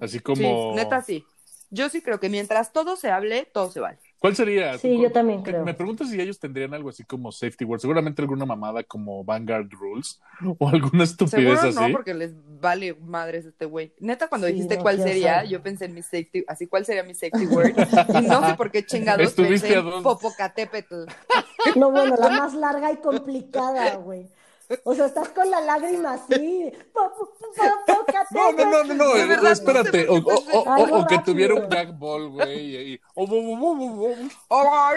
[0.00, 0.36] así como...
[0.72, 1.24] Sí, neta sí.
[1.70, 3.98] Yo sí creo que mientras todo se hable, todo se vale.
[4.18, 4.78] ¿Cuál sería?
[4.78, 5.64] Sí, yo también Me- creo.
[5.64, 9.68] Me pregunto si ellos tendrían algo así como safety word, seguramente alguna mamada como Vanguard
[9.70, 10.20] Rules
[10.58, 11.92] o alguna estupidez Seguro así.
[11.92, 13.92] no, porque les vale madres este güey.
[14.00, 15.48] Neta, cuando Sí, dijiste no, cuál sería, sabe.
[15.48, 17.74] yo pensé en mi safety, así cuál sería mi safety word.
[18.22, 20.02] y no sé por qué chingados Estuviste pensé a en dos.
[20.02, 21.04] Popocatépetl.
[21.76, 24.26] No, bueno, la más larga y complicada, güey.
[24.84, 26.72] O sea, estás con la lágrima así.
[28.30, 33.00] No, no, no, no, no, espérate, o, que tuviera un gag ball, güey, y- y-
[33.14, 34.16] o- o- o- o- o-
[34.48, 34.92] ¡Oh,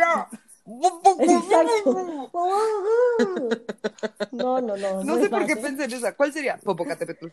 [4.31, 4.61] no!
[4.61, 5.17] No, no, no.
[5.17, 6.13] Sé por qué pensé en esa.
[6.15, 6.57] ¿Cuál sería?
[6.57, 7.27] Popocatépetl.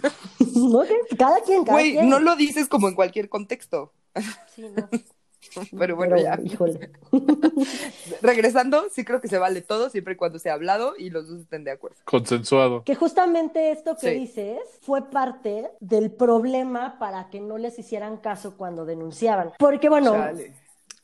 [1.18, 2.08] Cada quien, cada Güey, quien.
[2.10, 3.92] no lo dices como en cualquier contexto.
[4.54, 4.88] Sí, no.
[5.78, 6.38] Pero bueno, ya.
[6.42, 6.90] Híjole.
[8.22, 11.40] Regresando, sí creo que se vale todo siempre y cuando sea hablado y los dos
[11.40, 11.96] estén de acuerdo.
[12.04, 12.82] Consensuado.
[12.84, 14.18] Que justamente esto que Sí.
[14.20, 19.52] dices fue parte del problema para que no les hicieran caso cuando denunciaban.
[19.58, 20.54] Porque bueno, Chale.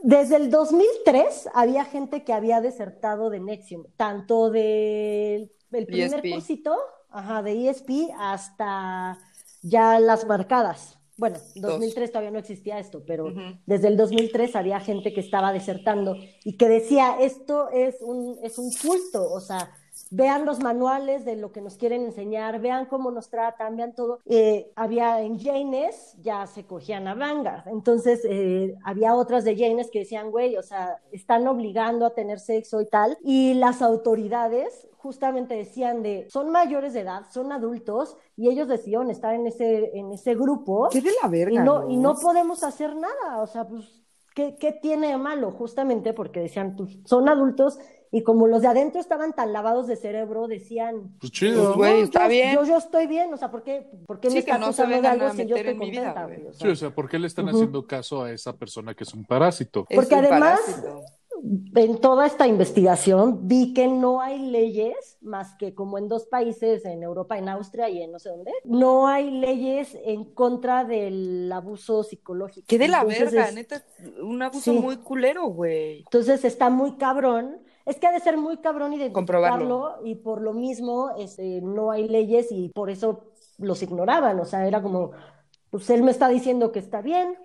[0.01, 6.31] desde el 2003 había gente que había desertado de Nexium, tanto del el primer ESP.
[6.35, 6.77] cursito,
[7.11, 9.19] ajá, de ESP hasta
[9.63, 10.99] ya las marcadas.
[11.17, 13.41] Bueno, 2003 todavía no existía esto, pero Ujú.
[13.67, 18.59] desde el 2003 había gente que estaba desertando y que decía, esto es un, es
[18.59, 19.71] un culto, o sea,
[20.11, 24.21] vean los manuales de lo que nos quieren enseñar, vean cómo nos tratan, vean todo.
[24.27, 29.91] Eh, había en Janes, ya se cogían a Vanguard, entonces eh, había otras de Janes
[29.91, 34.89] que decían, güey, o sea, están obligando a tener sexo y tal, y las autoridades
[35.03, 39.91] justamente decían de, son mayores de edad, son adultos, y ellos decidieron estar en ese,
[39.99, 40.89] en ese grupo.
[40.91, 41.55] ¿Qué de la verga?
[41.55, 44.03] Y no, y no podemos hacer nada, o sea, pues,
[44.35, 45.51] ¿qué, qué tiene de malo?
[45.51, 47.79] Justamente porque decían, pues, son adultos
[48.15, 51.65] y como los de adentro estaban tan lavados de cerebro, decían, Pues chido.
[51.65, 52.55] Pues, güey, "No, está yo, bien".
[52.55, 55.01] Yo, yo estoy bien, o sea, ¿por qué, por qué Sí, me está no acusando
[55.01, 56.49] de algo a si yo estoy en mi vida, contenta?
[56.51, 59.05] O sea, Sí, o sea, ¿por qué le están haciendo caso a esa persona que
[59.05, 59.87] es un parásito?
[59.89, 61.01] Es Porque un además- parásito.
[61.75, 66.85] En toda esta investigación vi que no hay leyes más que como en dos países,
[66.85, 71.51] en Europa, en Austria y en no sé dónde, no hay leyes en contra del
[71.53, 72.67] abuso psicológico.
[72.69, 73.49] ¿Qué de la Entonces verga?
[73.49, 73.83] es- Neta,
[74.23, 74.79] un abuso Sí.
[74.79, 76.01] muy culero, güey.
[76.01, 77.59] Entonces está muy cabrón.
[77.85, 80.07] Es que ha de ser muy cabrón identificarlo Comprobarlo.
[80.07, 83.25] y por lo mismo este, no hay leyes y por eso
[83.59, 84.39] los ignoraban.
[84.39, 85.11] O sea, era como,
[85.71, 87.37] pues él me está diciendo que está bien.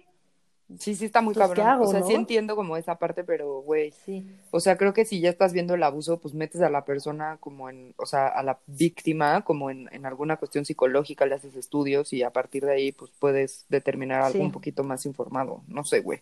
[0.80, 1.66] Sí, sí está muy Pues, cabrón.
[1.66, 4.28] ¿qué hago, o sea, sí entiendo como esa parte, pero, güey, Sí.
[4.52, 7.38] o sea, creo que si ya estás viendo el abuso, pues metes a la persona
[7.40, 11.56] como en, o sea, a la víctima como en, en alguna cuestión psicológica, le haces
[11.56, 14.44] estudios y a partir de ahí, pues puedes determinar algo Sí.
[14.44, 15.62] un poquito más informado.
[15.68, 16.20] No sé, güey.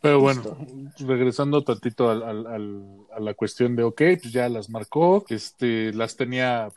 [0.00, 0.56] Pero bueno,
[1.00, 5.92] regresando tantito al, al- al- a la cuestión de, ok, pues ya las marcó, este,
[5.92, 6.70] las tenía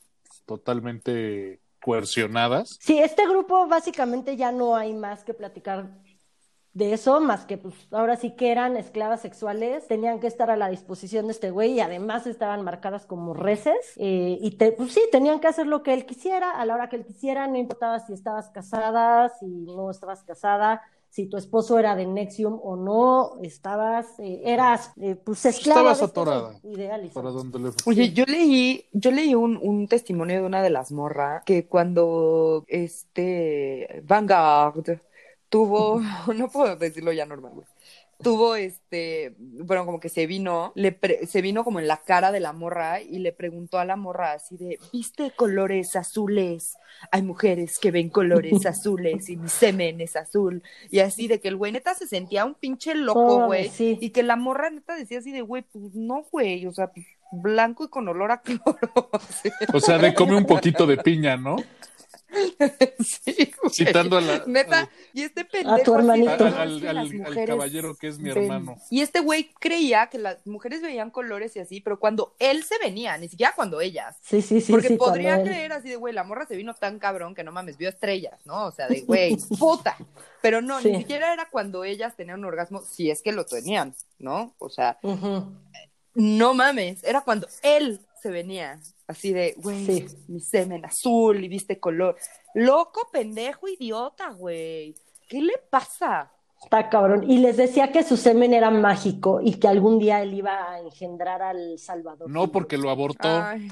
[0.45, 2.77] totalmente coercionadas.
[2.81, 5.89] Sí, este grupo básicamente ya no hay más que platicar
[6.73, 10.57] de eso, más que pues ahora sí que eran esclavas sexuales, tenían que estar a
[10.57, 14.91] la disposición de este güey y además estaban marcadas como reces eh, y te, pues
[14.93, 17.57] sí, tenían que hacer lo que él quisiera a la hora que él quisiera, no
[17.57, 22.75] importaba si estabas casada, si no estabas casada, si tu esposo era de Nexium o
[22.75, 26.59] no, estabas, eh, eras eh, pues esclava Estabas atorada.
[26.63, 27.11] ideales.
[27.11, 30.91] ¿Para dónde le Oye, yo leí, yo leí un, un testimonio de una de las
[30.91, 34.99] morras que cuando este Vanguard
[35.53, 36.01] tuvo,
[36.35, 37.67] no puedo decirlo ya normal, güey,
[38.21, 42.31] tuvo este, bueno, como que se vino, le pre- se vino como en la cara
[42.31, 46.75] de la morra y le preguntó a la morra así de, ¿viste colores azules?
[47.11, 50.63] Hay mujeres que ven colores azules y mi semen es azul.
[50.89, 53.67] Y así de que el güey neta se sentía un pinche loco, Oh, güey.
[53.69, 53.97] sí.
[53.99, 57.05] Y que la morra neta decía así de, güey, pues no, güey, o sea, pues,
[57.33, 59.09] blanco y con olor a cloro.
[59.73, 61.57] O sea, de come un poquito de piña, ¿no?
[63.03, 63.73] sí, güey.
[63.73, 66.49] Citando a la- Neta, y este pendejo tu hermanito.
[66.49, 68.43] "No, al, caballero que es mi ven".
[68.43, 68.77] hermano.
[68.89, 72.77] Y este güey creía que las mujeres veían colores y así, pero cuando él se
[72.79, 74.17] venía, ni siquiera cuando ellas.
[74.21, 76.73] Sí, sí, sí, Porque sí, podría él- creer así de, güey, la morra se vino
[76.73, 78.65] tan cabrón que no mames, vio estrellas, ¿no?
[78.65, 79.95] O sea, de, güey, puta.
[80.41, 80.91] Pero no, Sí.
[80.91, 84.53] ni siquiera era cuando ellas tenían un orgasmo, si es que lo tenían, ¿no?
[84.59, 84.99] O sea,
[86.15, 90.05] no mames, era cuando él se venía, así de, güey, Sí.
[90.29, 92.15] mi semen azul y viste color.
[92.55, 94.95] Loco, pendejo, idiota, güey.
[95.27, 96.31] ¿Qué le pasa?
[96.63, 97.29] Está cabrón.
[97.29, 100.79] Y les decía que su semen era mágico y que algún día él iba a
[100.79, 102.29] engendrar al Salvador.
[102.29, 103.27] No, porque lo abortó.
[103.27, 103.67] Ay,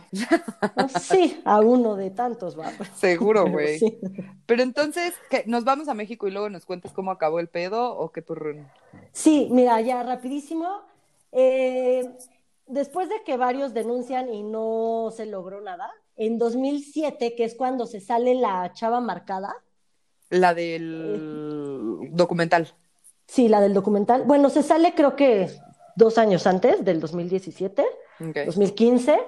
[1.00, 2.70] Sí, a uno de tantos, va.
[2.96, 3.80] seguro, Pero güey.
[3.80, 3.98] sí.
[4.46, 5.44] Pero entonces, ¿qué?
[5.48, 8.68] ¿nos vamos a México y luego nos cuentas cómo acabó el pedo o qué turrón?
[9.14, 10.68] Sí, mira, ya rapidísimo.
[11.32, 12.12] Eh,
[12.72, 17.86] después de que varios denuncian y no se logró nada, en 2007, que es cuando
[17.86, 19.56] se sale la chava marcada,
[20.30, 22.74] La del documental.
[23.28, 25.50] sí, la del documental, bueno, se sale creo que
[25.96, 27.86] dos años antes del 2017.
[28.30, 28.38] Ok.
[28.46, 29.20] 2015.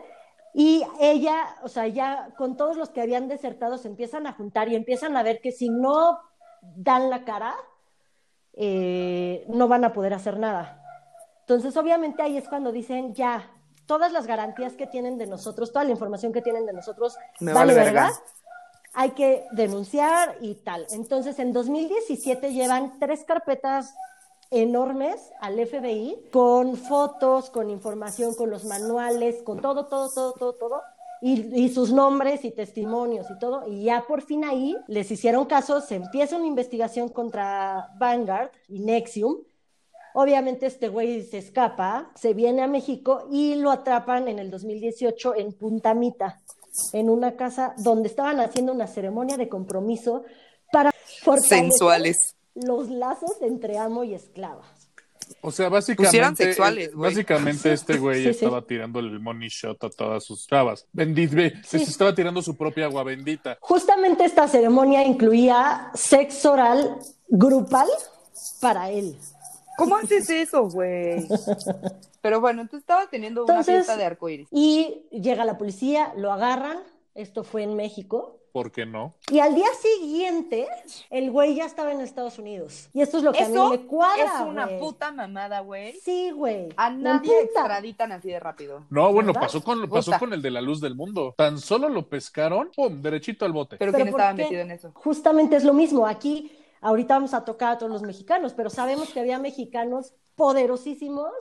[0.56, 4.70] Y ella, o sea, ya con todos los que habían desertado se empiezan a juntar
[4.70, 6.20] y empiezan a ver que si no
[6.62, 7.56] dan la cara,
[8.54, 10.83] eh, no van a poder hacer nada.
[11.44, 13.52] Entonces, obviamente ahí es cuando dicen, ya,
[13.86, 17.54] todas las garantías que tienen de nosotros, toda la información que tienen de nosotros, Me
[17.54, 18.12] vale vale verga.
[18.94, 20.86] Hay que denunciar y tal.
[20.92, 23.94] Entonces, en 2017 llevan tres carpetas
[24.52, 30.54] enormes al FBI con fotos, con información, con los manuales, con todo, todo, todo, todo,
[30.54, 30.82] todo.
[31.22, 35.46] Y, y, sus nombres y testimonios y todo, y ya por fin ahí les hicieron
[35.46, 39.38] caso, se empieza una investigación contra Vanguard y Nexium.
[40.14, 45.36] Obviamente este güey se escapa, se viene a México y lo atrapan en el 2018
[45.36, 46.40] en Punta Mita,
[46.94, 50.24] en una casa donde estaban haciendo una ceremonia de compromiso
[50.72, 50.92] para
[51.42, 54.62] sensuales los lazos entre amo y esclava.
[55.42, 58.66] O sea, básicamente, sexuales, básicamente este güey Sí, estaba sí.
[58.70, 60.86] tirando el money shot a todas sus chavas.
[60.94, 61.32] Bendit,
[61.66, 61.84] se Sí.
[61.84, 63.58] estaba tirando su propia agua bendita.
[63.62, 67.88] Justamente esta ceremonia incluía sexo oral grupal
[68.62, 69.18] para él.
[69.78, 71.28] ¿Cómo haces eso, güey?
[72.22, 74.48] Pero bueno, tú estabas teniendo una fiesta de arcoíris.
[74.52, 76.78] Y llega la policía, lo agarran,
[77.16, 79.16] esto fue en México, ¿Por qué no?
[79.32, 80.68] y al día siguiente
[81.10, 82.88] el güey ya estaba en Estados Unidos.
[82.94, 84.24] Y esto es lo que a Eso mí me cuadra.
[84.26, 84.80] es una güey.
[84.80, 85.94] puta mamada, güey.
[85.94, 86.70] Sí, güey.
[86.78, 88.86] A nadie extraditan así de rápido.
[88.92, 89.42] No, bueno, ¿Verdad?
[89.48, 90.20] pasó con, pasó Puta.
[90.20, 91.34] con el de la luz del mundo.
[91.36, 93.78] Tan solo lo pescaron, pum, derechito al bote.
[93.78, 94.92] Pero, ¿Pero ¿quién estaba metido en eso?
[94.94, 96.06] Justamente es lo mismo.
[96.06, 96.52] Aquí,
[96.84, 101.32] ahorita vamos a tocar a todos los mexicanos, pero sabemos que había mexicanos poderosísimos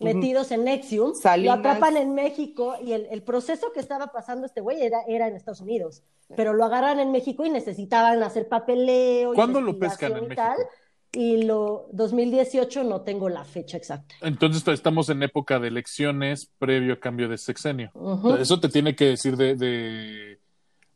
[0.00, 1.58] metidos en Nexium, Salinas.
[1.58, 5.28] lo atrapan en México y el, el proceso que estaba pasando este güey era, era
[5.28, 6.02] en Estados Unidos,
[6.34, 9.34] pero lo agarran en México y necesitaban hacer papeleo.
[9.34, 10.72] ¿Cuándo lo pescan en y tal, México?
[11.12, 14.14] Y lo 2018 no tengo la fecha exacta.
[14.20, 17.90] Entonces estamos en época de elecciones previo a cambio de sexenio.
[18.38, 20.38] Eso te tiene que decir de, de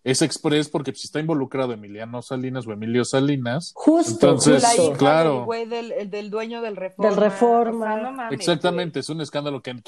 [0.04, 4.84] es express porque si está involucrado Emiliano Salinas o Emilio Salinas, Justo, Entonces, la justo.
[4.88, 5.34] hija claro.
[5.36, 7.10] del güey del, el del dueño del Reforma.
[7.10, 7.86] Del Reforma.
[7.86, 9.82] O sea, no mames, exactamente, es un escándalo que, en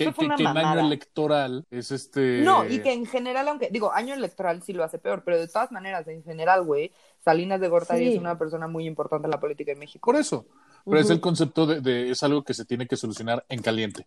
[0.57, 2.43] año electoral es este...
[2.43, 5.49] No, y que en general, aunque, digo, año electoral sí lo hace peor, pero de
[5.49, 6.93] todas maneras, en general, güey,
[7.25, 8.13] Salinas de Gortari Sí.
[8.15, 10.05] es una persona muy importante en la política de México.
[10.11, 10.47] Por eso,
[10.85, 14.07] pero es el concepto de, de- es algo que se tiene que solucionar en caliente.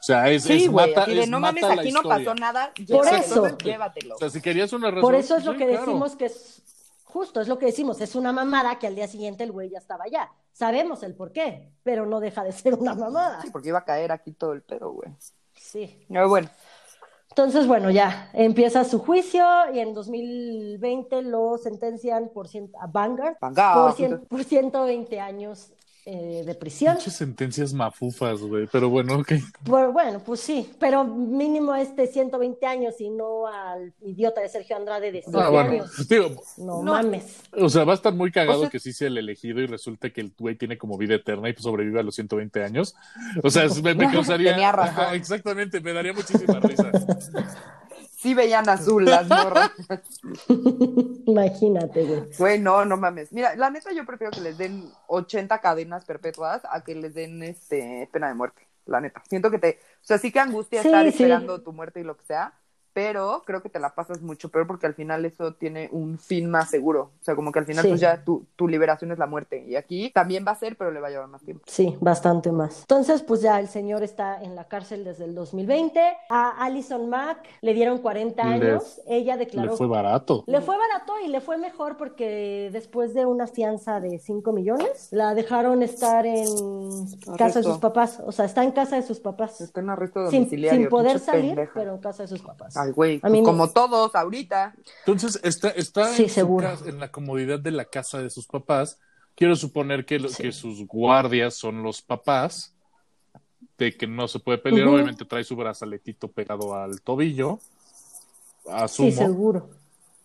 [0.00, 2.34] O sea, es, Sí, es güey, mata, así de es no mames, aquí no pasó
[2.34, 3.56] nada, Por eso.
[3.58, 4.14] llévatelo.
[4.14, 5.80] O sea, si querías una razón, Por eso es sí, lo que claro.
[5.86, 6.62] decimos que es
[7.04, 9.78] justo, es lo que decimos, es una mamada que al día siguiente el güey ya
[9.78, 10.30] estaba allá.
[10.52, 13.40] Sabemos el por qué, pero no deja de ser una mamada.
[13.42, 15.10] Sí, porque iba a caer aquí todo el pedo, güey.
[15.54, 16.04] Sí.
[16.08, 16.48] Pero bueno,
[17.30, 23.36] Entonces, bueno, ya empieza su juicio y en 2020 lo sentencian por cien- a Vanguard
[23.40, 23.74] Vanguard.
[23.80, 25.72] por, cien- por 120 años
[26.06, 26.94] eh, de prisión.
[26.94, 28.66] Muchas sentencias mafufas, güey.
[28.72, 29.32] Pero bueno, ok.
[29.62, 34.76] Bueno, bueno, pues sí, pero mínimo este 120 años y no al idiota de Sergio
[34.76, 35.70] Andrade de 7 Ah, bueno.
[35.70, 36.08] años.
[36.08, 36.92] Digo, No, No.
[36.92, 37.40] mames.
[37.52, 39.66] o sea, va a estar muy cagado O sea- que sí sea el elegido y
[39.66, 42.94] resulta que el güey tiene como vida eterna y pues sobrevive a los 120 años.
[43.42, 44.52] O sea, me, me causaría.
[44.52, 44.94] Tenía razón.
[45.04, 46.90] Ajá, exactamente, me daría muchísima risa.
[48.20, 49.70] sí veían azul las morras.
[51.26, 52.22] Imagínate, güey.
[52.38, 53.32] Güey, no, no mames.
[53.32, 57.42] Mira, la neta yo prefiero que les den 80 cadenas perpetuas a que les den
[57.42, 58.66] este pena de muerte.
[58.86, 59.22] La neta.
[59.28, 61.10] Siento que te, o sea, sí que angustia Sí, estar sí.
[61.10, 62.52] esperando tu muerte y lo que sea,
[62.92, 66.50] pero creo que te la pasas mucho peor porque al final eso tiene un fin
[66.50, 67.10] más seguro.
[67.20, 67.88] O sea, como que al final Sí.
[67.90, 69.64] pues ya tu, tu liberación es la muerte.
[69.66, 71.62] Y aquí también va a ser, pero le va a llevar más tiempo.
[71.66, 72.80] Sí, bastante más.
[72.82, 76.00] Entonces, pues ya el señor está en la cárcel desde el 2020.
[76.28, 79.00] A Alison Mack le dieron 40 Le- años.
[79.06, 80.44] Ella declaró Le fue barato.
[80.46, 85.08] Le fue barato y le fue mejor porque después de una fianza de 5 millones,
[85.12, 86.46] la dejaron estar en
[87.36, 88.20] casa de sus papás.
[88.24, 89.60] O sea, está en casa de sus papás.
[89.60, 90.80] Está en arresto Sin, domiciliario.
[90.80, 91.72] sin poder pinche salir, pendeja.
[91.74, 92.76] pero en casa de sus papás.
[92.82, 94.74] Ay, güey, A mí pues me- como todos ahorita.
[95.06, 96.68] Entonces, está, está Sí, en, su seguro.
[96.68, 98.98] casa- en la comodidad de la casa de sus papás.
[99.34, 100.42] Quiero suponer que, lo- Sí.
[100.44, 102.74] que sus guardias son los papás,
[103.78, 104.88] de que no se puede pelear.
[104.88, 107.58] Obviamente trae su brazaletito pegado al tobillo.
[108.68, 109.10] Asumo.
[109.10, 109.70] Sí, seguro.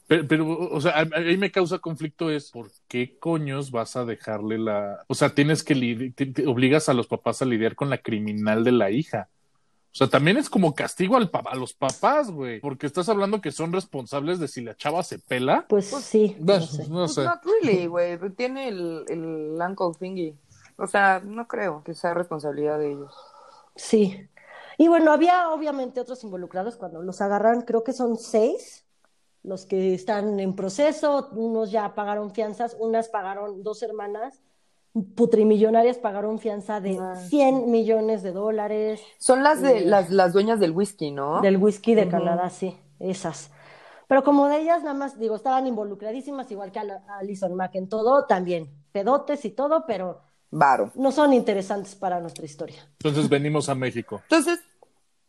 [0.08, 4.60] Pero, pero, o sea, ahí me causa conflicto es ¿por qué coños vas a dejarle
[4.60, 5.04] la...
[5.08, 7.98] O sea, tienes que li- te- te obligas a los papás a lidiar con la
[7.98, 9.30] criminal de la hija.
[9.96, 12.60] O sea, también es como castigo al pa- a los papás, güey.
[12.60, 15.66] Porque estás hablando que son responsables de si la chava se pela.
[15.70, 16.88] Pues, sí, no Bueno, sé.
[16.90, 17.24] no Pues sé.
[17.24, 18.20] not really, güey.
[18.32, 20.36] Tiene el, el uncle thingy.
[20.76, 23.14] O sea, no creo que sea responsabilidad de ellos.
[23.78, 24.28] Sí.
[24.78, 28.86] Y bueno, había obviamente otros involucrados cuando los agarran, creo que son seis
[29.44, 34.42] los que están en proceso, unos ya pagaron fianzas, unas pagaron, dos hermanas
[35.16, 40.34] putrimillonarias pagaron fianza de Ah, 100 millones de dólares Son las de Eh, las, las
[40.34, 41.42] dueñas del whisky, ¿no?
[41.42, 42.08] del whisky de.
[42.08, 43.52] Canadá, sí, esas.
[44.08, 47.56] Pero como de ellas nada más, digo, estaban involucradísimas, igual que a la- a Alison
[47.56, 50.22] Mack en todo, también, pedotes y todo, pero
[50.52, 50.92] Varo.
[50.96, 52.88] no son interesantes para nuestra historia.
[53.00, 54.22] Entonces venimos a México.
[54.24, 54.60] Entonces,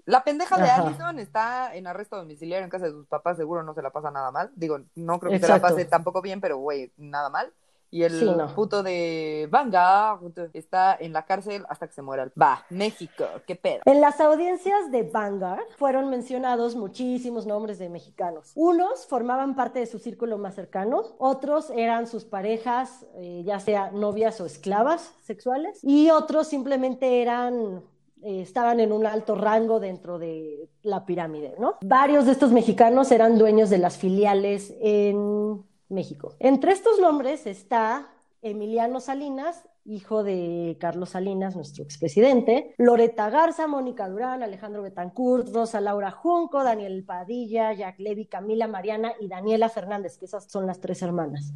[0.04, 0.86] la pendeja de Ajá.
[0.86, 4.10] Allison está en arresto domiciliario en casa de sus papás, seguro no se la pasa
[4.10, 4.52] nada mal.
[4.54, 7.52] Digo, no creo que se la pase tampoco bien, pero güey, nada mal.
[7.90, 8.54] Y el Sí, no.
[8.54, 10.20] puto de Vanguard
[10.52, 12.30] está en la cárcel hasta que se muera.
[12.40, 13.80] Va, México, qué pedo.
[13.84, 18.52] En las audiencias de Vanguard fueron mencionados muchísimos nombres de mexicanos.
[18.54, 23.90] Unos formaban parte de su círculo más cercano, otros eran sus parejas, eh, ya sea
[23.92, 27.82] novias o esclavas sexuales, y otros simplemente eran
[28.22, 31.74] eh, estaban en un alto rango dentro de la pirámide, ¿no?
[31.82, 36.34] Varios de estos mexicanos eran dueños de las filiales en México.
[36.38, 38.08] Entre estos nombres está
[38.42, 45.80] Emiliano Salinas, hijo de Carlos Salinas, nuestro expresidente, Loreta Garza, Mónica Durán, Alejandro Betancourt, Rosa
[45.80, 50.80] Laura Junco, Daniel Padilla, Jack Levy, Camila Mariana y Daniela Fernández, que esas son las
[50.80, 51.52] tres hermanas.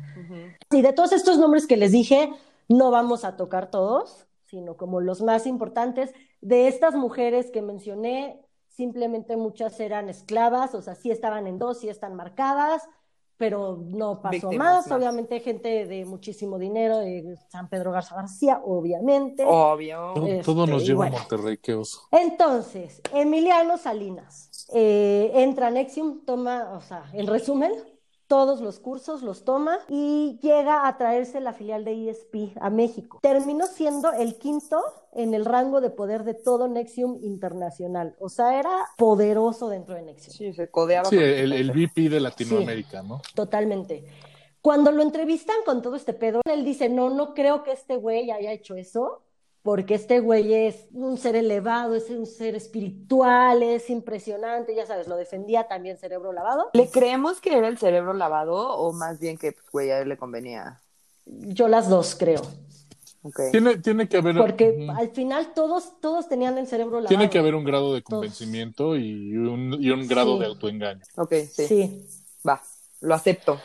[0.71, 2.31] Y de todos estos nombres que les dije,
[2.69, 6.13] no vamos a tocar todos, sino como los más importantes.
[6.41, 11.81] De estas mujeres que mencioné, simplemente muchas eran esclavas, o sea, sí estaban en dos,
[11.81, 12.89] sí están marcadas,
[13.41, 14.87] pero no pasó Víctimas más.
[14.87, 14.99] más.
[14.99, 19.45] Obviamente gente de muchísimo dinero, de San Pedro Garza García, obviamente.
[19.47, 20.13] Obvio.
[20.15, 21.17] Todo, Este, todo nos lleva bueno.
[21.17, 22.03] a Monterrey, qué oso.
[22.11, 27.73] Entonces, Emiliano Salinas eh, entra a Nexium, toma, o sea, en resumen,
[28.31, 33.19] todos los cursos los toma y llega a traerse la filial de ESP a México.
[33.21, 34.81] Terminó siendo el quinto
[35.13, 38.15] en el rango de poder de todo Nexium internacional.
[38.21, 40.33] O sea, era poderoso dentro de Nexium.
[40.33, 41.09] Sí, se codeaba.
[41.09, 43.21] Sí, con- el, el VP de Latinoamérica, ¿no?
[43.35, 44.05] Totalmente.
[44.63, 48.31] Cuando lo entrevistan con todo este pedo, él dice, no, no creo que este güey
[48.31, 49.23] haya hecho eso,
[49.63, 55.07] porque este güey es un ser elevado, es un ser espiritual, es impresionante, ya sabes,
[55.07, 56.71] lo defendía también cerebro lavado.
[56.73, 60.09] ¿Le creemos que era el cerebro lavado o más bien que, pues, güey, a él
[60.09, 60.81] le convenía?
[61.27, 62.43] Yo las dos creo,
[63.23, 63.39] Ok.
[63.53, 64.35] Tiene, tiene que haber.
[64.39, 67.09] porque al final todos, todos tenían el cerebro lavado.
[67.09, 70.41] Tiene que haber un grado de convencimiento y un, y un grado Sí.
[70.41, 71.03] de autoengaño.
[71.17, 71.67] Ok, sí.
[71.67, 72.07] Sí.
[72.49, 72.63] Va,
[73.03, 73.61] lo acepto.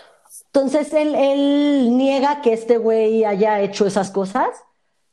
[0.47, 4.49] Entonces él, él niega que este güey haya hecho esas cosas.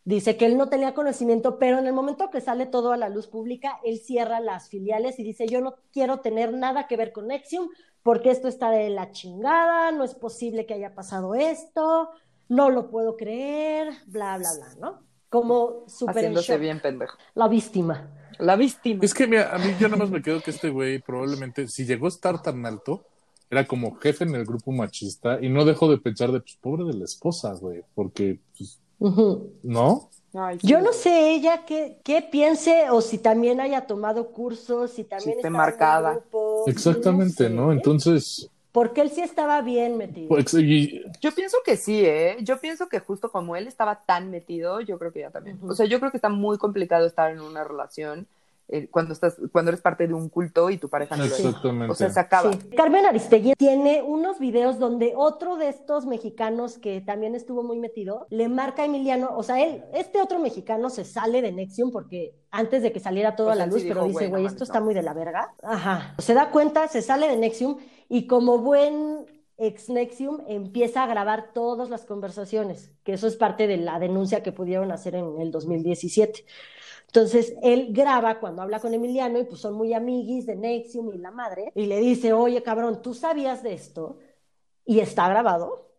[0.04, 3.08] Dice que él no tenía conocimiento, pero en el momento que sale todo a la
[3.08, 7.12] luz pública, él cierra las filiales y dice, yo no quiero tener nada que ver
[7.12, 7.68] con Nexium
[8.02, 12.10] porque esto está de la chingada, no es posible que haya pasado esto,
[12.48, 15.02] no lo puedo creer, bla, bla, bla, ¿no?
[15.28, 16.60] Como súper en Haciéndose shock.
[16.60, 17.16] bien pendejo.
[17.34, 18.10] La víctima.
[18.38, 19.04] La víctima.
[19.04, 21.86] Es que mira, a mí yo nada más me quedo que este güey probablemente, si
[21.86, 23.06] llegó a estar tan alto,
[23.48, 26.84] era como jefe en el grupo machista y no dejo de pensar de, pues, pobre
[26.84, 29.52] de la esposa, güey, porque, pues, Ujú.
[29.62, 30.08] ¿no?
[30.34, 30.66] Ay, sí.
[30.68, 35.38] Yo no sé ella qué, qué piense o si también haya tomado cursos, si también
[35.40, 36.12] en un marcada.
[36.14, 37.50] grupo, Exactamente, sé.
[37.50, 37.72] ¿no?
[37.72, 40.28] Entonces, Porque él sí estaba bien metido.
[40.28, 42.38] pues, y- Yo pienso que sí, ¿eh?
[42.42, 45.58] Yo pienso que justo como él estaba tan metido, yo creo que ya también.
[45.68, 48.26] O sea, yo creo que está muy complicado estar en una relación
[48.68, 51.92] eh, cuando estás, cuando eres parte de un culto y tu pareja no lo.
[51.92, 52.52] O sea, se acaba.
[52.52, 52.58] Sí.
[52.76, 58.26] Carmen Aristegui tiene unos videos donde otro de estos mexicanos que también estuvo muy metido
[58.30, 62.34] le marca a Emiliano, o sea, él, este otro mexicano se sale de Nexium porque
[62.50, 64.48] antes de que saliera todo O a la sí luz, pero dijo, dice, "Güey, no
[64.48, 64.86] esto está no".
[64.86, 65.54] muy de la verga.
[65.62, 66.14] Ajá.
[66.18, 69.26] Se da cuenta, se sale de Nexium y como buen
[69.58, 74.42] ex Nexium empieza a grabar todas las conversaciones, que eso es parte de la denuncia
[74.42, 76.44] que pudieron hacer en el 2017.
[77.14, 81.18] Entonces, él graba cuando habla con Emiliano y pues son muy amiguis de Nexium y
[81.18, 84.16] la madre, y le dice, oye, cabrón, ¿tú sabías de esto?
[84.86, 85.90] Y está grabado.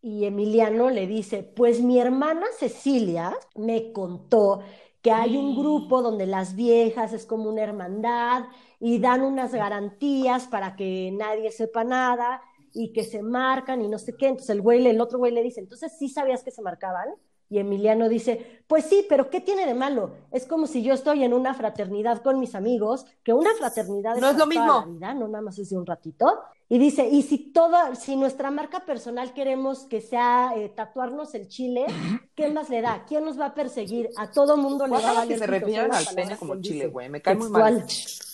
[0.00, 4.62] Y Emiliano le dice, pues mi hermana Cecilia me contó
[5.02, 8.44] que hay un grupo donde las viejas es como una hermandad
[8.80, 12.40] y dan unas garantías para que nadie sepa nada
[12.72, 14.28] y que se marcan y no sé qué.
[14.28, 17.08] Entonces el güey, el otro güey le dice, entonces sí sabías que se marcaban.
[17.50, 20.12] Y Emiliano dice, pues sí, pero ¿qué tiene de malo?
[20.32, 24.30] Es como si yo estoy en una fraternidad con mis amigos, que una fraternidad No
[24.30, 24.80] es lo mismo.
[24.80, 26.40] la vida, no nada más es de un ratito.
[26.68, 31.46] Y dice, y si toda, si nuestra marca personal queremos que sea eh, tatuarnos el
[31.48, 31.86] chile,
[32.34, 33.04] ¿qué más le da?
[33.06, 34.08] ¿Quién nos va a perseguir?
[34.16, 36.86] A todo mundo le va a valer que se refieran al pene palabras como chile,
[36.88, 37.08] güey.
[37.10, 37.86] Me cae muy mal.
[37.86, 38.24] Textual.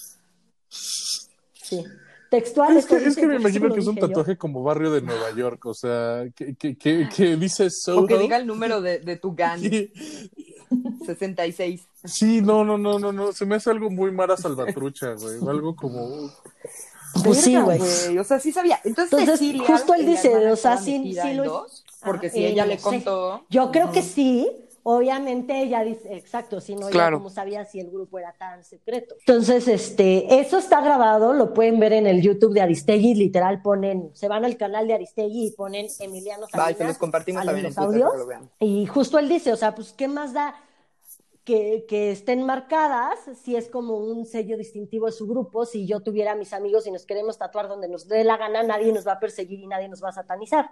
[0.68, 1.84] Sí.
[2.30, 2.76] Textual.
[2.76, 4.06] es que, es que me imagino que es un yo.
[4.06, 8.02] tatuaje como barrio de Nueva York, o sea, que, que, que, que dice Soho.
[8.02, 9.92] O que diga el número de, de tu gang, Sí,
[11.04, 11.88] 66.
[12.04, 15.50] sí, no, no, no, no, no, se me hace algo muy Mara Salvatrucha, güey, o
[15.50, 16.30] algo como...
[17.24, 17.80] Pues sí, güey.
[18.18, 18.80] O sea, sí sabía.
[18.84, 21.66] Entonces, Entonces, Cecilia, justo él dice, o sea, sí- sí lo-
[22.04, 22.82] porque Ah, si eh, ella no le sé.
[22.82, 23.44] contó.
[23.50, 24.48] Yo creo que sí.
[24.82, 27.18] Obviamente ella dice, exacto, si no, ella Claro.
[27.18, 29.14] como sabía si el grupo era tan secreto.
[29.18, 34.10] Entonces, este, eso está grabado, lo pueden ver en el YouTube de Aristegui, literal ponen,
[34.14, 37.44] se van al canal de Aristegui y ponen Emiliano Va, y Salinas, se los compartimos
[37.44, 38.50] también en los Twitter audios, que lo vean.
[38.58, 40.54] y justo él dice, o sea, pues, ¿qué más da
[41.44, 45.66] que, que estén marcadas si es como un sello distintivo de su grupo?
[45.66, 48.62] Si yo tuviera a mis amigos y nos queremos tatuar donde nos dé la gana,
[48.62, 50.70] nadie nos va a perseguir y nadie nos va a satanizar.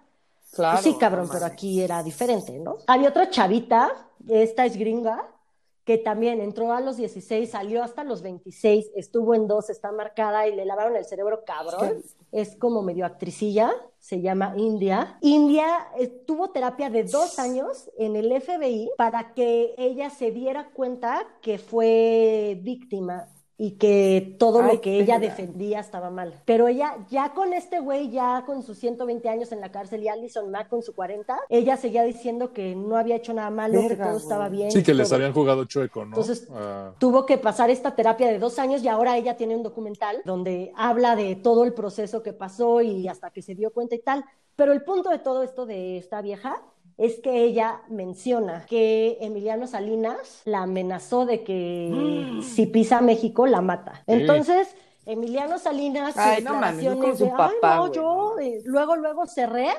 [0.53, 0.83] Claro.
[0.83, 2.79] sí, cabrón, no pero aquí era diferente, ¿no?
[2.87, 3.91] Había otra chavita,
[4.29, 5.29] esta es gringa,
[5.89, 10.47] que también entró a los 16, salió hasta los 26, estuvo en dos, está marcada
[10.47, 12.03] y le lavaron el cerebro cabrón.
[12.31, 15.17] Es como medio actricilla, se llama India.
[15.23, 20.69] India eh, tuvo terapia de dos años en el FBI para que ella se diera
[20.75, 23.27] cuenta que fue víctima
[23.61, 26.33] y que todo Ay, lo que ella defendía estaba mal.
[26.45, 30.09] Pero ella, ya con este güey, ya con sus 120 años en la cárcel y
[30.09, 33.97] Alison Mack con su 40, ella seguía diciendo que no había hecho nada malo, que
[33.97, 34.71] todo estaba bien.
[34.71, 36.13] Sí, y que les habían jugado chueco, ¿no?
[36.13, 39.65] Entonces, Ah, Tuvo que pasar esta terapia de dos años y ahora ella tiene un
[39.65, 43.97] documental donde habla de todo el proceso que pasó y hasta que se dio cuenta
[43.97, 44.25] y tal.
[44.55, 46.63] Pero el punto de todo esto de esta vieja
[46.99, 53.61] es que ella menciona que Emiliano Salinas la amenazó de que si pisa México la
[53.61, 54.03] mata.
[54.07, 54.13] Sí.
[54.15, 54.75] Entonces,
[55.07, 56.61] Emiliano Salinas, Ay, no
[56.99, 59.71] con su de, papá, ay, no, yo, eh, luego, luego cerré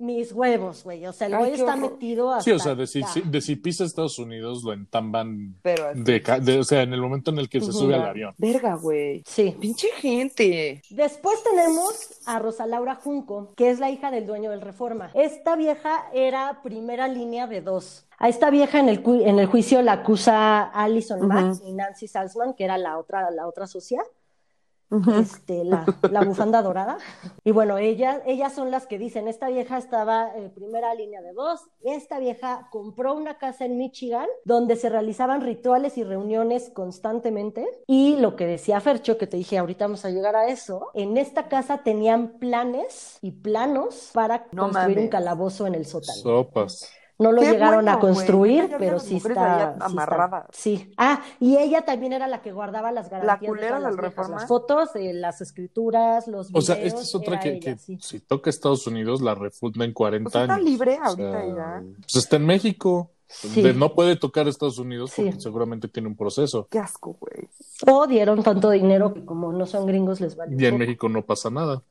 [0.00, 1.06] mis huevos, güey.
[1.06, 1.92] O sea, el güey está horror.
[1.92, 5.84] metido hasta sí, o sea, de si, de si pisa Estados Unidos, lo entamban Pero
[5.94, 8.34] de, o sea, en el momento en el que se sube al avión.
[8.38, 9.22] Verga, güey.
[9.26, 9.56] Sí.
[9.60, 10.82] Pinche gente.
[10.90, 15.10] Después tenemos a Rosa Laura Junco, que es la hija del dueño del Reforma.
[15.14, 18.06] Esta vieja era primera línea de dos.
[18.18, 21.26] A esta vieja en el, cu- en el juicio la acusa Alison.
[21.26, 24.02] Mack y Nancy Salzman, que era la otra, la otra socia,
[25.20, 26.98] Este, la, la bufanda dorada.
[27.44, 31.32] Y bueno, ellas, ellas son las que dicen, esta vieja estaba en primera línea de
[31.32, 37.66] dos, esta vieja compró una casa en Michigan donde se realizaban rituales y reuniones constantemente.
[37.86, 41.16] Y lo que decía Fercho, que te dije, ahorita vamos a llegar a eso, en
[41.16, 46.20] esta casa tenían planes y planos para No construir un calabozo en el sótano.
[46.20, 46.90] Sopas.
[47.20, 50.46] No lo Qué llegaron bueno, a construir, pero sí está, ahí sí está-.
[50.52, 50.92] Sí.
[50.96, 54.30] Ah, y ella también era la que guardaba las garantías de culera todas las viejas,
[54.30, 56.64] las fotos, eh, las escrituras, los O videos.
[56.64, 57.98] sea, esta es otra que, ella, que sí.
[58.00, 60.64] si toca Estados Unidos, la refunda en 40 Pues está años.
[60.64, 61.82] libre O ahorita sea, ya.
[62.00, 63.10] Pues está en México.
[63.28, 63.62] Sí.
[63.62, 65.40] De- no puede tocar Estados Unidos porque Sí.
[65.40, 66.66] seguramente tiene un proceso.
[66.68, 67.48] Qué asco, güey.
[67.86, 70.56] O dieron tanto dinero que como no son gringos les vale.
[70.58, 70.78] Y en poco.
[70.78, 71.82] México no pasa nada.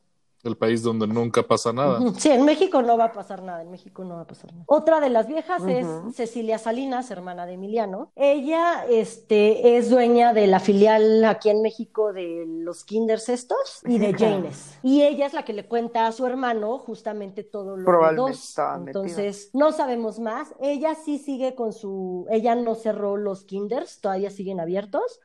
[0.43, 1.99] El país donde nunca pasa nada.
[2.17, 4.63] Sí, en México no va a pasar nada, en México no va a pasar nada.
[4.67, 8.11] Otra de las viejas es Cecilia Salinas, hermana de Emiliano.
[8.15, 13.97] Ella este, es dueña de la filial aquí en México de los Kinders estos y
[13.97, 14.09] de.
[14.19, 14.77] Janes.
[14.83, 18.59] Y ella es la que le cuenta a su hermano justamente todo lo Probablemente dos.
[18.85, 20.53] Entonces, no sabemos más.
[20.59, 22.25] Ella sí sigue con su...
[22.29, 25.19] Ella no cerró los Kinders, todavía siguen abiertos.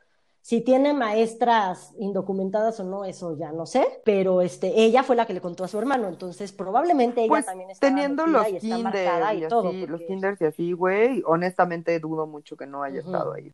[0.45, 5.25] Si tiene maestras indocumentadas o no, eso ya no sé, pero este, ella fue la
[5.25, 8.57] que le contó a su hermano, entonces probablemente ella Pues también estaba teniendo los y
[8.57, 9.69] está marcada y y todo.
[9.69, 13.51] así, los kinders y así, güey, honestamente dudo mucho que no haya estado ahí.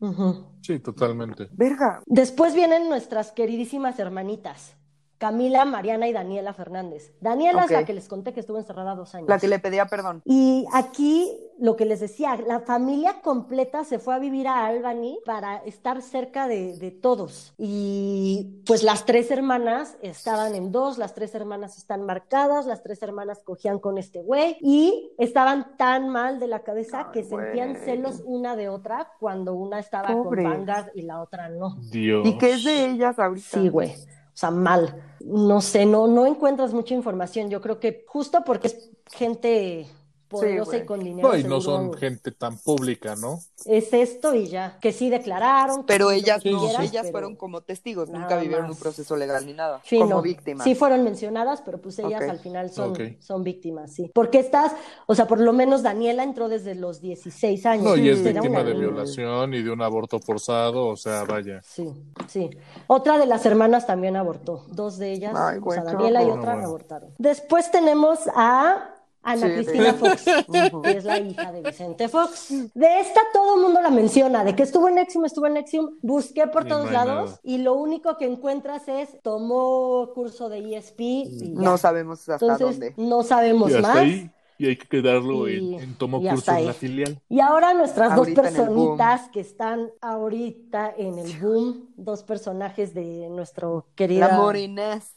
[0.60, 1.48] Sí, totalmente.
[1.54, 2.02] Verga.
[2.08, 4.76] Después vienen nuestras queridísimas hermanitas,
[5.22, 7.14] Camila, Mariana y Daniela Fernández.
[7.22, 9.30] Daniela es la que les conté que estuvo encerrada dos años.
[9.30, 10.24] La que le pedía perdón.
[10.26, 15.20] Y aquí lo que les decía, la familia completa se fue a vivir a Albany
[15.24, 17.54] para estar cerca de, de todos.
[17.60, 23.04] Y pues las tres hermanas estaban en dos, las tres hermanas están marcadas, las tres
[23.04, 27.76] hermanas cogían con este güey y estaban tan mal de la cabeza Ay, que sentían
[27.76, 30.46] celos una de otra cuando una estaba Pobres.
[30.46, 31.76] con Vanguard y la otra no.
[31.92, 32.28] Dios.
[32.28, 33.48] ¿Y qué es de ellas ahorita?
[33.48, 33.94] Sí, güey.
[34.42, 35.04] Sea, mal.
[35.24, 37.52] No sé, no, no encuentras mucha información.
[37.52, 39.88] Yo creo que justo porque es gente
[40.32, 41.28] poderosa y con dinero.
[41.30, 43.40] No, y no son gente tan pública, ¿no?
[43.66, 44.78] Es esto y ya.
[44.82, 45.82] Que sí declararon.
[45.82, 48.76] que Pero ellas no, quieras, ellas pero- fueron como testigos, nunca vivieron más.
[48.76, 50.22] un proceso legal ni nada, Sí, como no.
[50.22, 50.64] víctimas.
[50.64, 54.10] Sí fueron mencionadas, pero pues ellas al final son, son víctimas, sí.
[54.14, 54.74] Porque estás,
[55.06, 57.84] o sea, por lo menos Daniela entró desde los 16 años.
[57.86, 58.88] No, y es víctima de niña.
[58.88, 61.62] violación y de un aborto forzado, o sea, vaya.
[61.64, 61.88] Sí,
[62.28, 62.50] sí.
[62.88, 64.66] Otra de las hermanas también abortó.
[64.70, 66.68] Dos de ellas, Ay, o sea, Daniela y otra Bueno.
[66.68, 67.10] abortaron.
[67.18, 68.91] Después tenemos a
[69.24, 69.94] Ana Sí, Cristina.
[69.94, 70.24] Fox,
[70.84, 72.48] que es la hija de Vicente Fox.
[72.74, 75.92] De esta todo el mundo la menciona, de que estuvo en Nexium, estuvo en Nexium,
[76.02, 81.54] busqué por todos lados y lo único que encuentras es tomó curso de ESP y
[81.56, 81.62] ya.
[81.62, 82.94] No sabemos hasta Entonces dónde.
[82.98, 83.98] no sabemos Y hasta más.
[83.98, 84.32] ahí,
[84.62, 87.20] y hay que quedarlo Y- en, en tomo curso en la filial.
[87.30, 93.28] Y ahora nuestras Ahorita dos personitas que están ahorita en el boom, dos personajes de
[93.30, 94.38] nuestro querida La.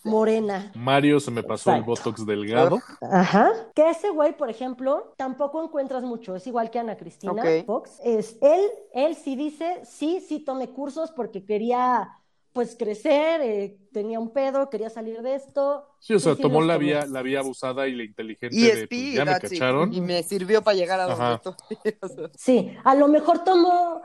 [0.04, 0.72] Morena.
[0.74, 2.80] Mario se me pasó el botox delgado.
[3.02, 3.50] Ajá.
[3.74, 6.36] Que ese güey, por ejemplo, tampoco encuentras mucho.
[6.36, 7.66] Es igual que Ana Cristina Ok.
[7.66, 8.00] Fox.
[8.04, 12.08] Es, él, él sí dice, sí, sí tomé cursos porque quería
[12.54, 15.88] pues crecer, eh, tenía un pedo, quería salir de esto.
[15.98, 16.86] Sí, o sea, sí tomó la tomé.
[16.86, 19.92] vía, la vía abusada y la inteligente Y de, pues, ya me cacharon.
[19.92, 22.30] Y me sirvió para llegar a donde estoy.
[22.36, 24.02] Sí, a lo mejor tomó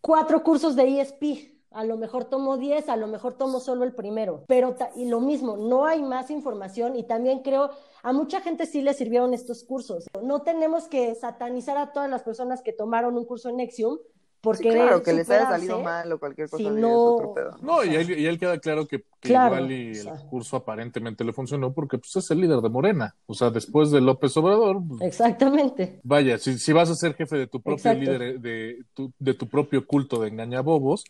[0.00, 3.92] cuatro cursos de ESP, a lo mejor tomo 10, a lo mejor tomo solo el
[3.92, 7.70] primero, pero y lo mismo, no hay más información y también creo,
[8.04, 10.06] a mucha gente sí le sirvieron estos cursos.
[10.22, 13.98] No tenemos que satanizar a todas las personas que tomaron un curso en Nexium,
[14.40, 16.62] porque sí, claro, que les haya salido mal o cualquier cosa.
[16.62, 16.80] Si no...
[16.80, 17.56] no, otro pedo.
[17.60, 20.14] no y, él, y, él, queda claro que, que claro, igual y o sea...
[20.14, 23.14] el curso aparentemente le funcionó porque pues, es el líder de Morena.
[23.26, 24.80] O sea, después de López Obrador.
[24.88, 26.00] Pues, Exactamente.
[26.02, 28.00] Vaya, si, si, vas a ser jefe de tu propio Exacto.
[28.00, 31.04] líder, de tu, de tu propio culto de engañabobos,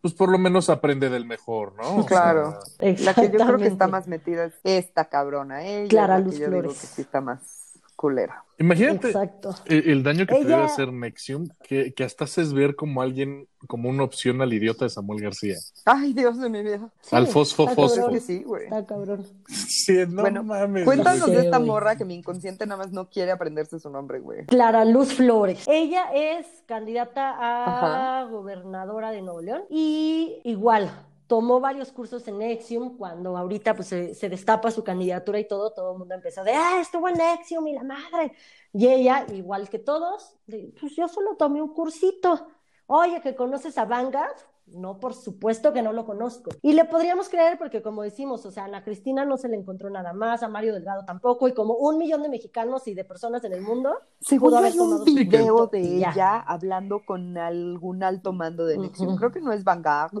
[0.00, 1.98] pues por lo menos aprende del mejor, ¿no?
[1.98, 2.58] O claro.
[2.78, 5.64] sea, la que yo creo que está más metida es esta cabrona.
[5.64, 6.62] Ella Clara Luz yo Flores.
[6.62, 7.61] digo que sí está más
[8.02, 8.44] culera.
[8.58, 9.54] Imagínate Exacto.
[9.66, 10.42] el, el, daño que Ella...
[10.42, 14.84] pudiera hacer Nexium, que, que, hasta haces ver como alguien, como una opción al idiota
[14.84, 15.54] de Samuel García.
[15.84, 16.90] Ay, Dios de mi vida.
[17.00, 18.10] Sí, al fosfo fosfo.
[18.10, 18.64] Que sí, güey.
[18.64, 19.24] Está cabrón.
[19.46, 20.84] Sí, no bueno, mames.
[20.84, 24.18] Cuéntanos Sí, de esta morra que mi inconsciente nada más no quiere aprenderse su nombre,
[24.18, 24.46] güey.
[24.46, 25.64] Clara Luz Flores.
[25.68, 28.30] Ella es candidata a Ajá.
[28.30, 30.90] gobernadora de Nuevo León y igual
[31.26, 35.92] tomó varios cursos en Nexium, cuando ahorita pues se, destapa su candidatura y todo, todo
[35.92, 38.32] el mundo empezó de, ah, estuvo en Nexium y la madre.
[38.72, 42.48] Y ella, igual que todos, pues yo solo tomé un cursito.
[42.86, 44.36] Oye, que conoces a Vanguard,
[44.74, 46.50] no, por supuesto que no lo conozco.
[46.62, 49.56] Y le podríamos creer porque, como decimos, o sea, a Ana Cristina no se le
[49.56, 53.04] encontró nada más, a Mario Delgado tampoco, y como un millón de mexicanos y de
[53.04, 53.94] personas en el mundo.
[54.20, 56.40] Según hay un video de ella ya.
[56.40, 59.08] hablando con algún alto mando de elección.
[59.08, 59.18] Uh -huh.
[59.18, 60.12] Creo que no es Vanguard,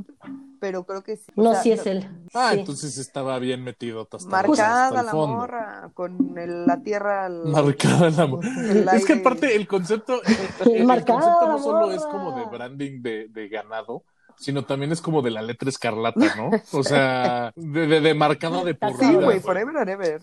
[0.60, 1.32] pero creo que sí.
[1.34, 2.08] No, o sea, sí es él.
[2.34, 2.60] Ah, sí.
[2.60, 4.06] entonces estaba bien metido.
[4.10, 5.36] Hasta Marcada hasta el la fondo.
[5.36, 7.26] morra, con el, la tierra.
[7.26, 8.48] El, Marcada la morra.
[8.94, 10.20] Es que aparte el concepto,
[10.64, 11.94] el, el concepto no solo morra.
[11.94, 14.04] es como de branding de, de ganado,
[14.38, 16.50] sino también es como de la letra escarlata, ¿no?
[16.72, 20.20] O sea, de, de, de marcado de por Sí, güey, forever and ever.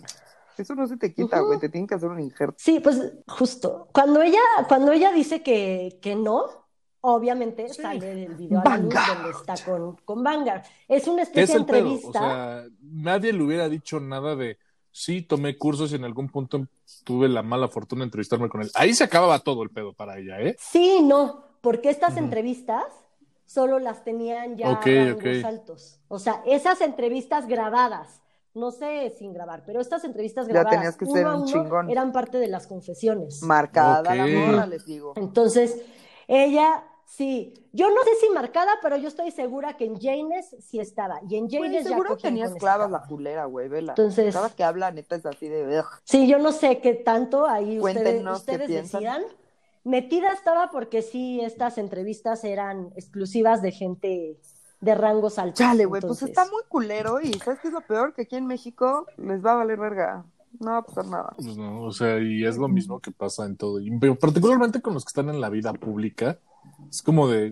[0.57, 1.61] Eso no se te quita, güey, uh -huh.
[1.61, 2.55] te tienen que hacer un injerto.
[2.57, 3.87] Sí, pues justo.
[3.93, 6.47] Cuando ella, cuando ella dice que, que no,
[7.01, 7.81] obviamente sí.
[7.81, 10.63] sale del video a la luz donde está con, con Vanguard.
[10.87, 12.09] Es una especie de entrevista.
[12.09, 14.57] O sea, nadie le hubiera dicho nada de
[14.91, 16.67] sí, tomé cursos y en algún punto
[17.05, 18.69] tuve la mala fortuna de entrevistarme con él.
[18.73, 20.57] Ahí se acababa todo el pedo para ella, ¿eh?
[20.59, 22.23] Sí, no, porque estas uh -huh.
[22.25, 22.83] entrevistas
[23.49, 25.41] solo las tenían ya okay, a okay.
[25.41, 25.99] altos.
[26.07, 28.21] O sea, esas entrevistas grabadas,
[28.53, 31.89] no sé sin grabar, pero estas entrevistas grabadas ya tenías que ser un chingón.
[31.89, 33.41] eran parte de las confesiones.
[33.41, 34.17] Marcada okay.
[34.17, 35.13] la morra, les digo.
[35.15, 35.81] Entonces,
[36.27, 40.79] ella sí, yo no sé si marcada, pero yo estoy segura que en Janes sí
[40.79, 41.19] estaba.
[41.27, 43.93] Y en Janes ya seguro tenías clavas la culera, güey, vela.
[43.93, 47.79] Entonces, cada que habla neta es así de Sí, yo no sé qué tanto ahí
[47.79, 49.23] Cuéntenos ustedes, ustedes qué decidan.
[49.89, 54.37] Metida estaba porque sí, estas entrevistas eran exclusivas de gente
[54.81, 55.57] de rangos altos.
[55.57, 58.13] Chale, güey, pues está muy culero y ¿sabes qué es lo peor?
[58.13, 60.25] Que aquí en México les va a valer verga.
[60.59, 61.33] No va a pasar nada.
[61.35, 63.79] Pues no, o sea, y es lo mismo que pasa en todo.
[63.79, 66.37] Y particularmente con los que están en la vida pública,
[66.87, 67.51] es como de,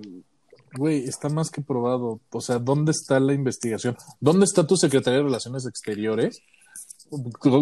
[0.78, 2.20] güey, está más que probado.
[2.30, 3.98] O sea, ¿dónde está la investigación?
[4.20, 6.44] ¿Dónde está tu Secretaría de Relaciones Exteriores?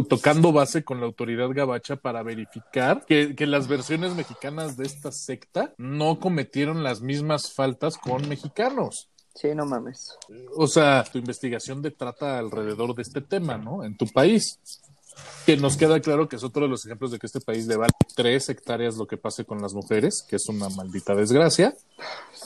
[0.09, 5.11] Tocando base con la autoridad gabacha para verificar que, que, las versiones mexicanas de esta
[5.11, 9.09] secta no cometieron las mismas faltas con mexicanos.
[9.35, 10.17] Sí, no mames.
[10.55, 13.83] O sea, tu investigación de trata alrededor de este tema, ¿no?
[13.83, 14.59] En tu país.
[15.45, 17.77] Que nos queda claro que es otro de los ejemplos de que este país le
[17.77, 21.75] vale tres hectáreas lo que pase con las mujeres, que es una maldita desgracia,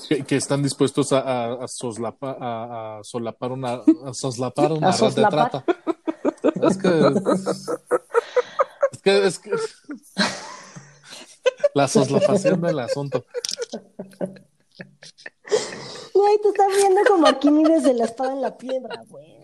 [0.07, 3.73] que, que están dispuestos a, a, a, soslapa, a, solapar una,
[4.05, 5.65] a soslapar una red de trata.
[6.43, 7.13] Es que,
[8.91, 9.51] es que, es que
[11.73, 13.25] la soslapación del asunto.
[16.13, 19.37] Güey, te estás viendo como aquí desde la espada en la piedra, güey.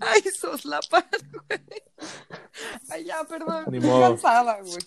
[0.00, 1.06] Ay, soslapar,
[1.48, 1.60] güey.
[2.88, 3.64] Ay, ya, perdón.
[3.70, 4.00] Ni Estoy modo.
[4.08, 4.78] cansada, güey.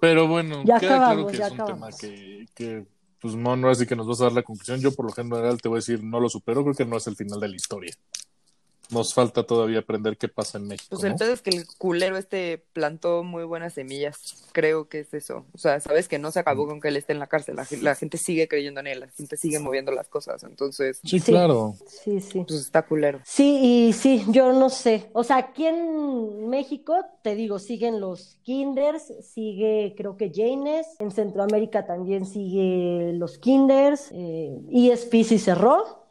[0.00, 1.96] Pero bueno, Ya queda acabamos, claro que ya es un acabamos.
[1.96, 2.86] tema que, que
[3.22, 4.80] pues no, así que nos vas a dar la conclusión.
[4.80, 7.06] Yo por lo general te voy a decir, no lo supero, creo que no es
[7.06, 7.94] el final de la historia.
[8.90, 10.88] Nos falta todavía aprender qué pasa en México.
[10.90, 11.16] Pues el ¿no?
[11.16, 14.44] pedo es que el culero este plantó muy buenas semillas.
[14.52, 15.46] Creo que es eso.
[15.54, 17.56] O sea, sabes que no se acabó con que él esté en la cárcel.
[17.56, 19.00] La, la gente sigue creyendo en él.
[19.00, 20.42] La gente sigue moviendo las cosas.
[20.44, 21.32] Entonces, Sí, Sí.
[21.32, 21.74] claro.
[21.86, 22.44] Sí, sí.
[22.46, 23.20] pues está culero.
[23.24, 25.08] Sí, y sí, yo no sé.
[25.14, 31.10] O sea, aquí en México, te digo, siguen los kinders, sigue creo que Janes, en
[31.10, 36.01] Centroamérica también sigue los kinders, eh, ESP sí cerró,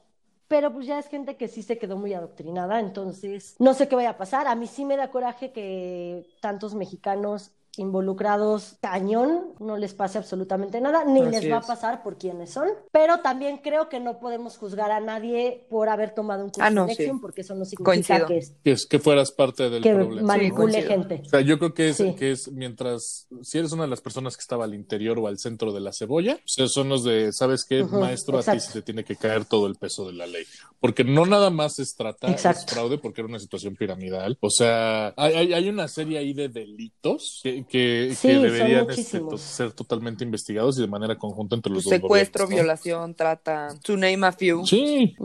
[0.52, 3.96] pero pues ya es gente que sí se quedó muy adoctrinada, entonces no sé qué
[3.96, 4.48] vaya a pasar.
[4.48, 10.82] A mí sí me da coraje que tantos mexicanos involucrados cañón, no les pase absolutamente
[10.82, 12.68] nada, ni Así les va a pasar por quienes son.
[12.92, 16.70] Pero también creo que no podemos juzgar a nadie por haber tomado un curso Ah,
[16.70, 17.12] no, de sí.
[17.22, 20.28] Porque eso no significa que, es- Que, es, que fueras parte del que problema.
[20.28, 20.88] manipule coincido.
[20.90, 21.22] gente.
[21.26, 22.16] O sea, yo creo que es, Sí.
[22.16, 25.38] que es mientras, si eres una de las personas que estaba al interior o al
[25.38, 28.40] centro de la cebolla, o sea, son los de, ¿sabes qué, maestro?
[28.40, 30.44] A ti se te tiene que caer todo el peso de la ley.
[30.80, 32.74] Porque no nada más es trata, es Exacto.
[32.74, 34.38] fraude, porque era una situación piramidal.
[34.42, 38.90] O sea, hay, hay, hay una serie ahí de delitos que, que, Sí, que deberían
[38.90, 43.94] este, ser totalmente investigados y de manera conjunta entre los dos Secuestro, violación, trata, to
[43.94, 44.66] name a few.
[44.66, 45.16] Sí,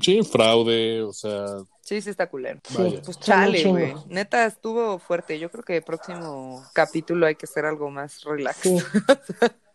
[0.00, 1.46] sí, fraude, o sea,
[1.86, 2.58] Sí, sí está culero.
[2.64, 2.98] Sí.
[3.04, 3.94] Pues chale, güey.
[4.08, 5.38] Neta, estuvo fuerte.
[5.38, 8.58] Yo creo que el próximo capítulo hay que hacer algo más relax.
[8.58, 8.76] Sí.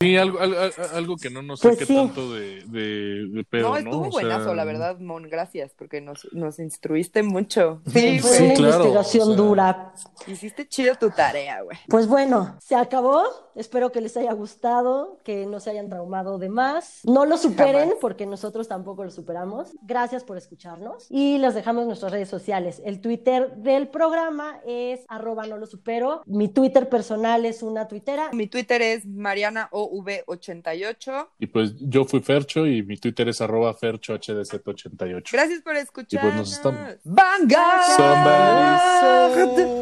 [0.00, 0.56] sí, algo, algo,
[0.94, 1.94] algo que no nos Pues saque sí.
[1.94, 3.78] tanto de, de, de pedo, no, ¿no?
[3.78, 5.28] estuvo O buenazo, sea, la verdad, Mon.
[5.28, 7.80] Gracias, porque nos, nos instruiste mucho.
[7.86, 9.36] Fue Sí, Sí, una claro, investigación o sea.
[9.36, 9.94] dura.
[10.26, 11.76] Hiciste chido tu tarea, güey.
[11.88, 13.22] Pues bueno, se acabó.
[13.54, 17.00] Espero que les haya gustado, que no se hayan traumado de más.
[17.04, 17.96] No lo superen Jamás.
[18.00, 19.70] porque nosotros tampoco lo superamos.
[19.82, 22.80] Gracias por escucharnos y les dejamos nuestras redes sociales.
[22.84, 26.22] El Twitter del programa es arroba no lo supero.
[26.26, 28.30] Mi Twitter personal es una tuitera.
[28.32, 29.04] Mi Twitter es
[29.50, 31.28] MarianaOV88.
[31.38, 35.30] Y pues yo fui Fercho y mi Twitter es arroba FerchoHDZ88.
[35.32, 36.20] Gracias por escuchar.
[36.22, 37.82] pues nos estamos- ¡Vanguard!
[37.96, 39.78] Somebody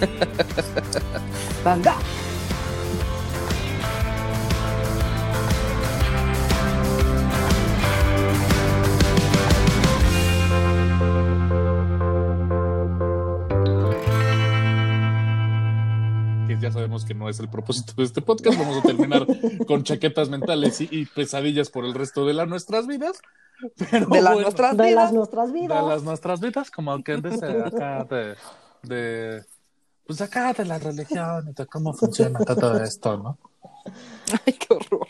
[16.70, 18.58] ya sabemos que no es el propósito de este podcast.
[18.58, 19.26] Vamos a terminar
[19.66, 23.20] con chaquetas mentales y, y pesadillas por el resto de las nuestras vidas.
[23.90, 25.12] Pero De las bueno, nuestras De las vidas.
[25.12, 25.84] nuestras de vidas.
[25.86, 28.34] las nuestras vidas, como que dice acá de,
[28.82, 29.44] de
[30.06, 33.38] pues acá de la religión y de cómo funciona todo esto, ¿no?
[34.46, 35.06] Ay, qué horror.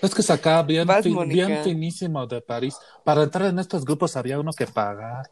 [0.00, 1.46] Es que es acá bien, Vas, fi- Mónica.
[1.46, 2.76] bien finísimo de París.
[3.04, 5.28] Para entrar en estos grupos había uno que pagar.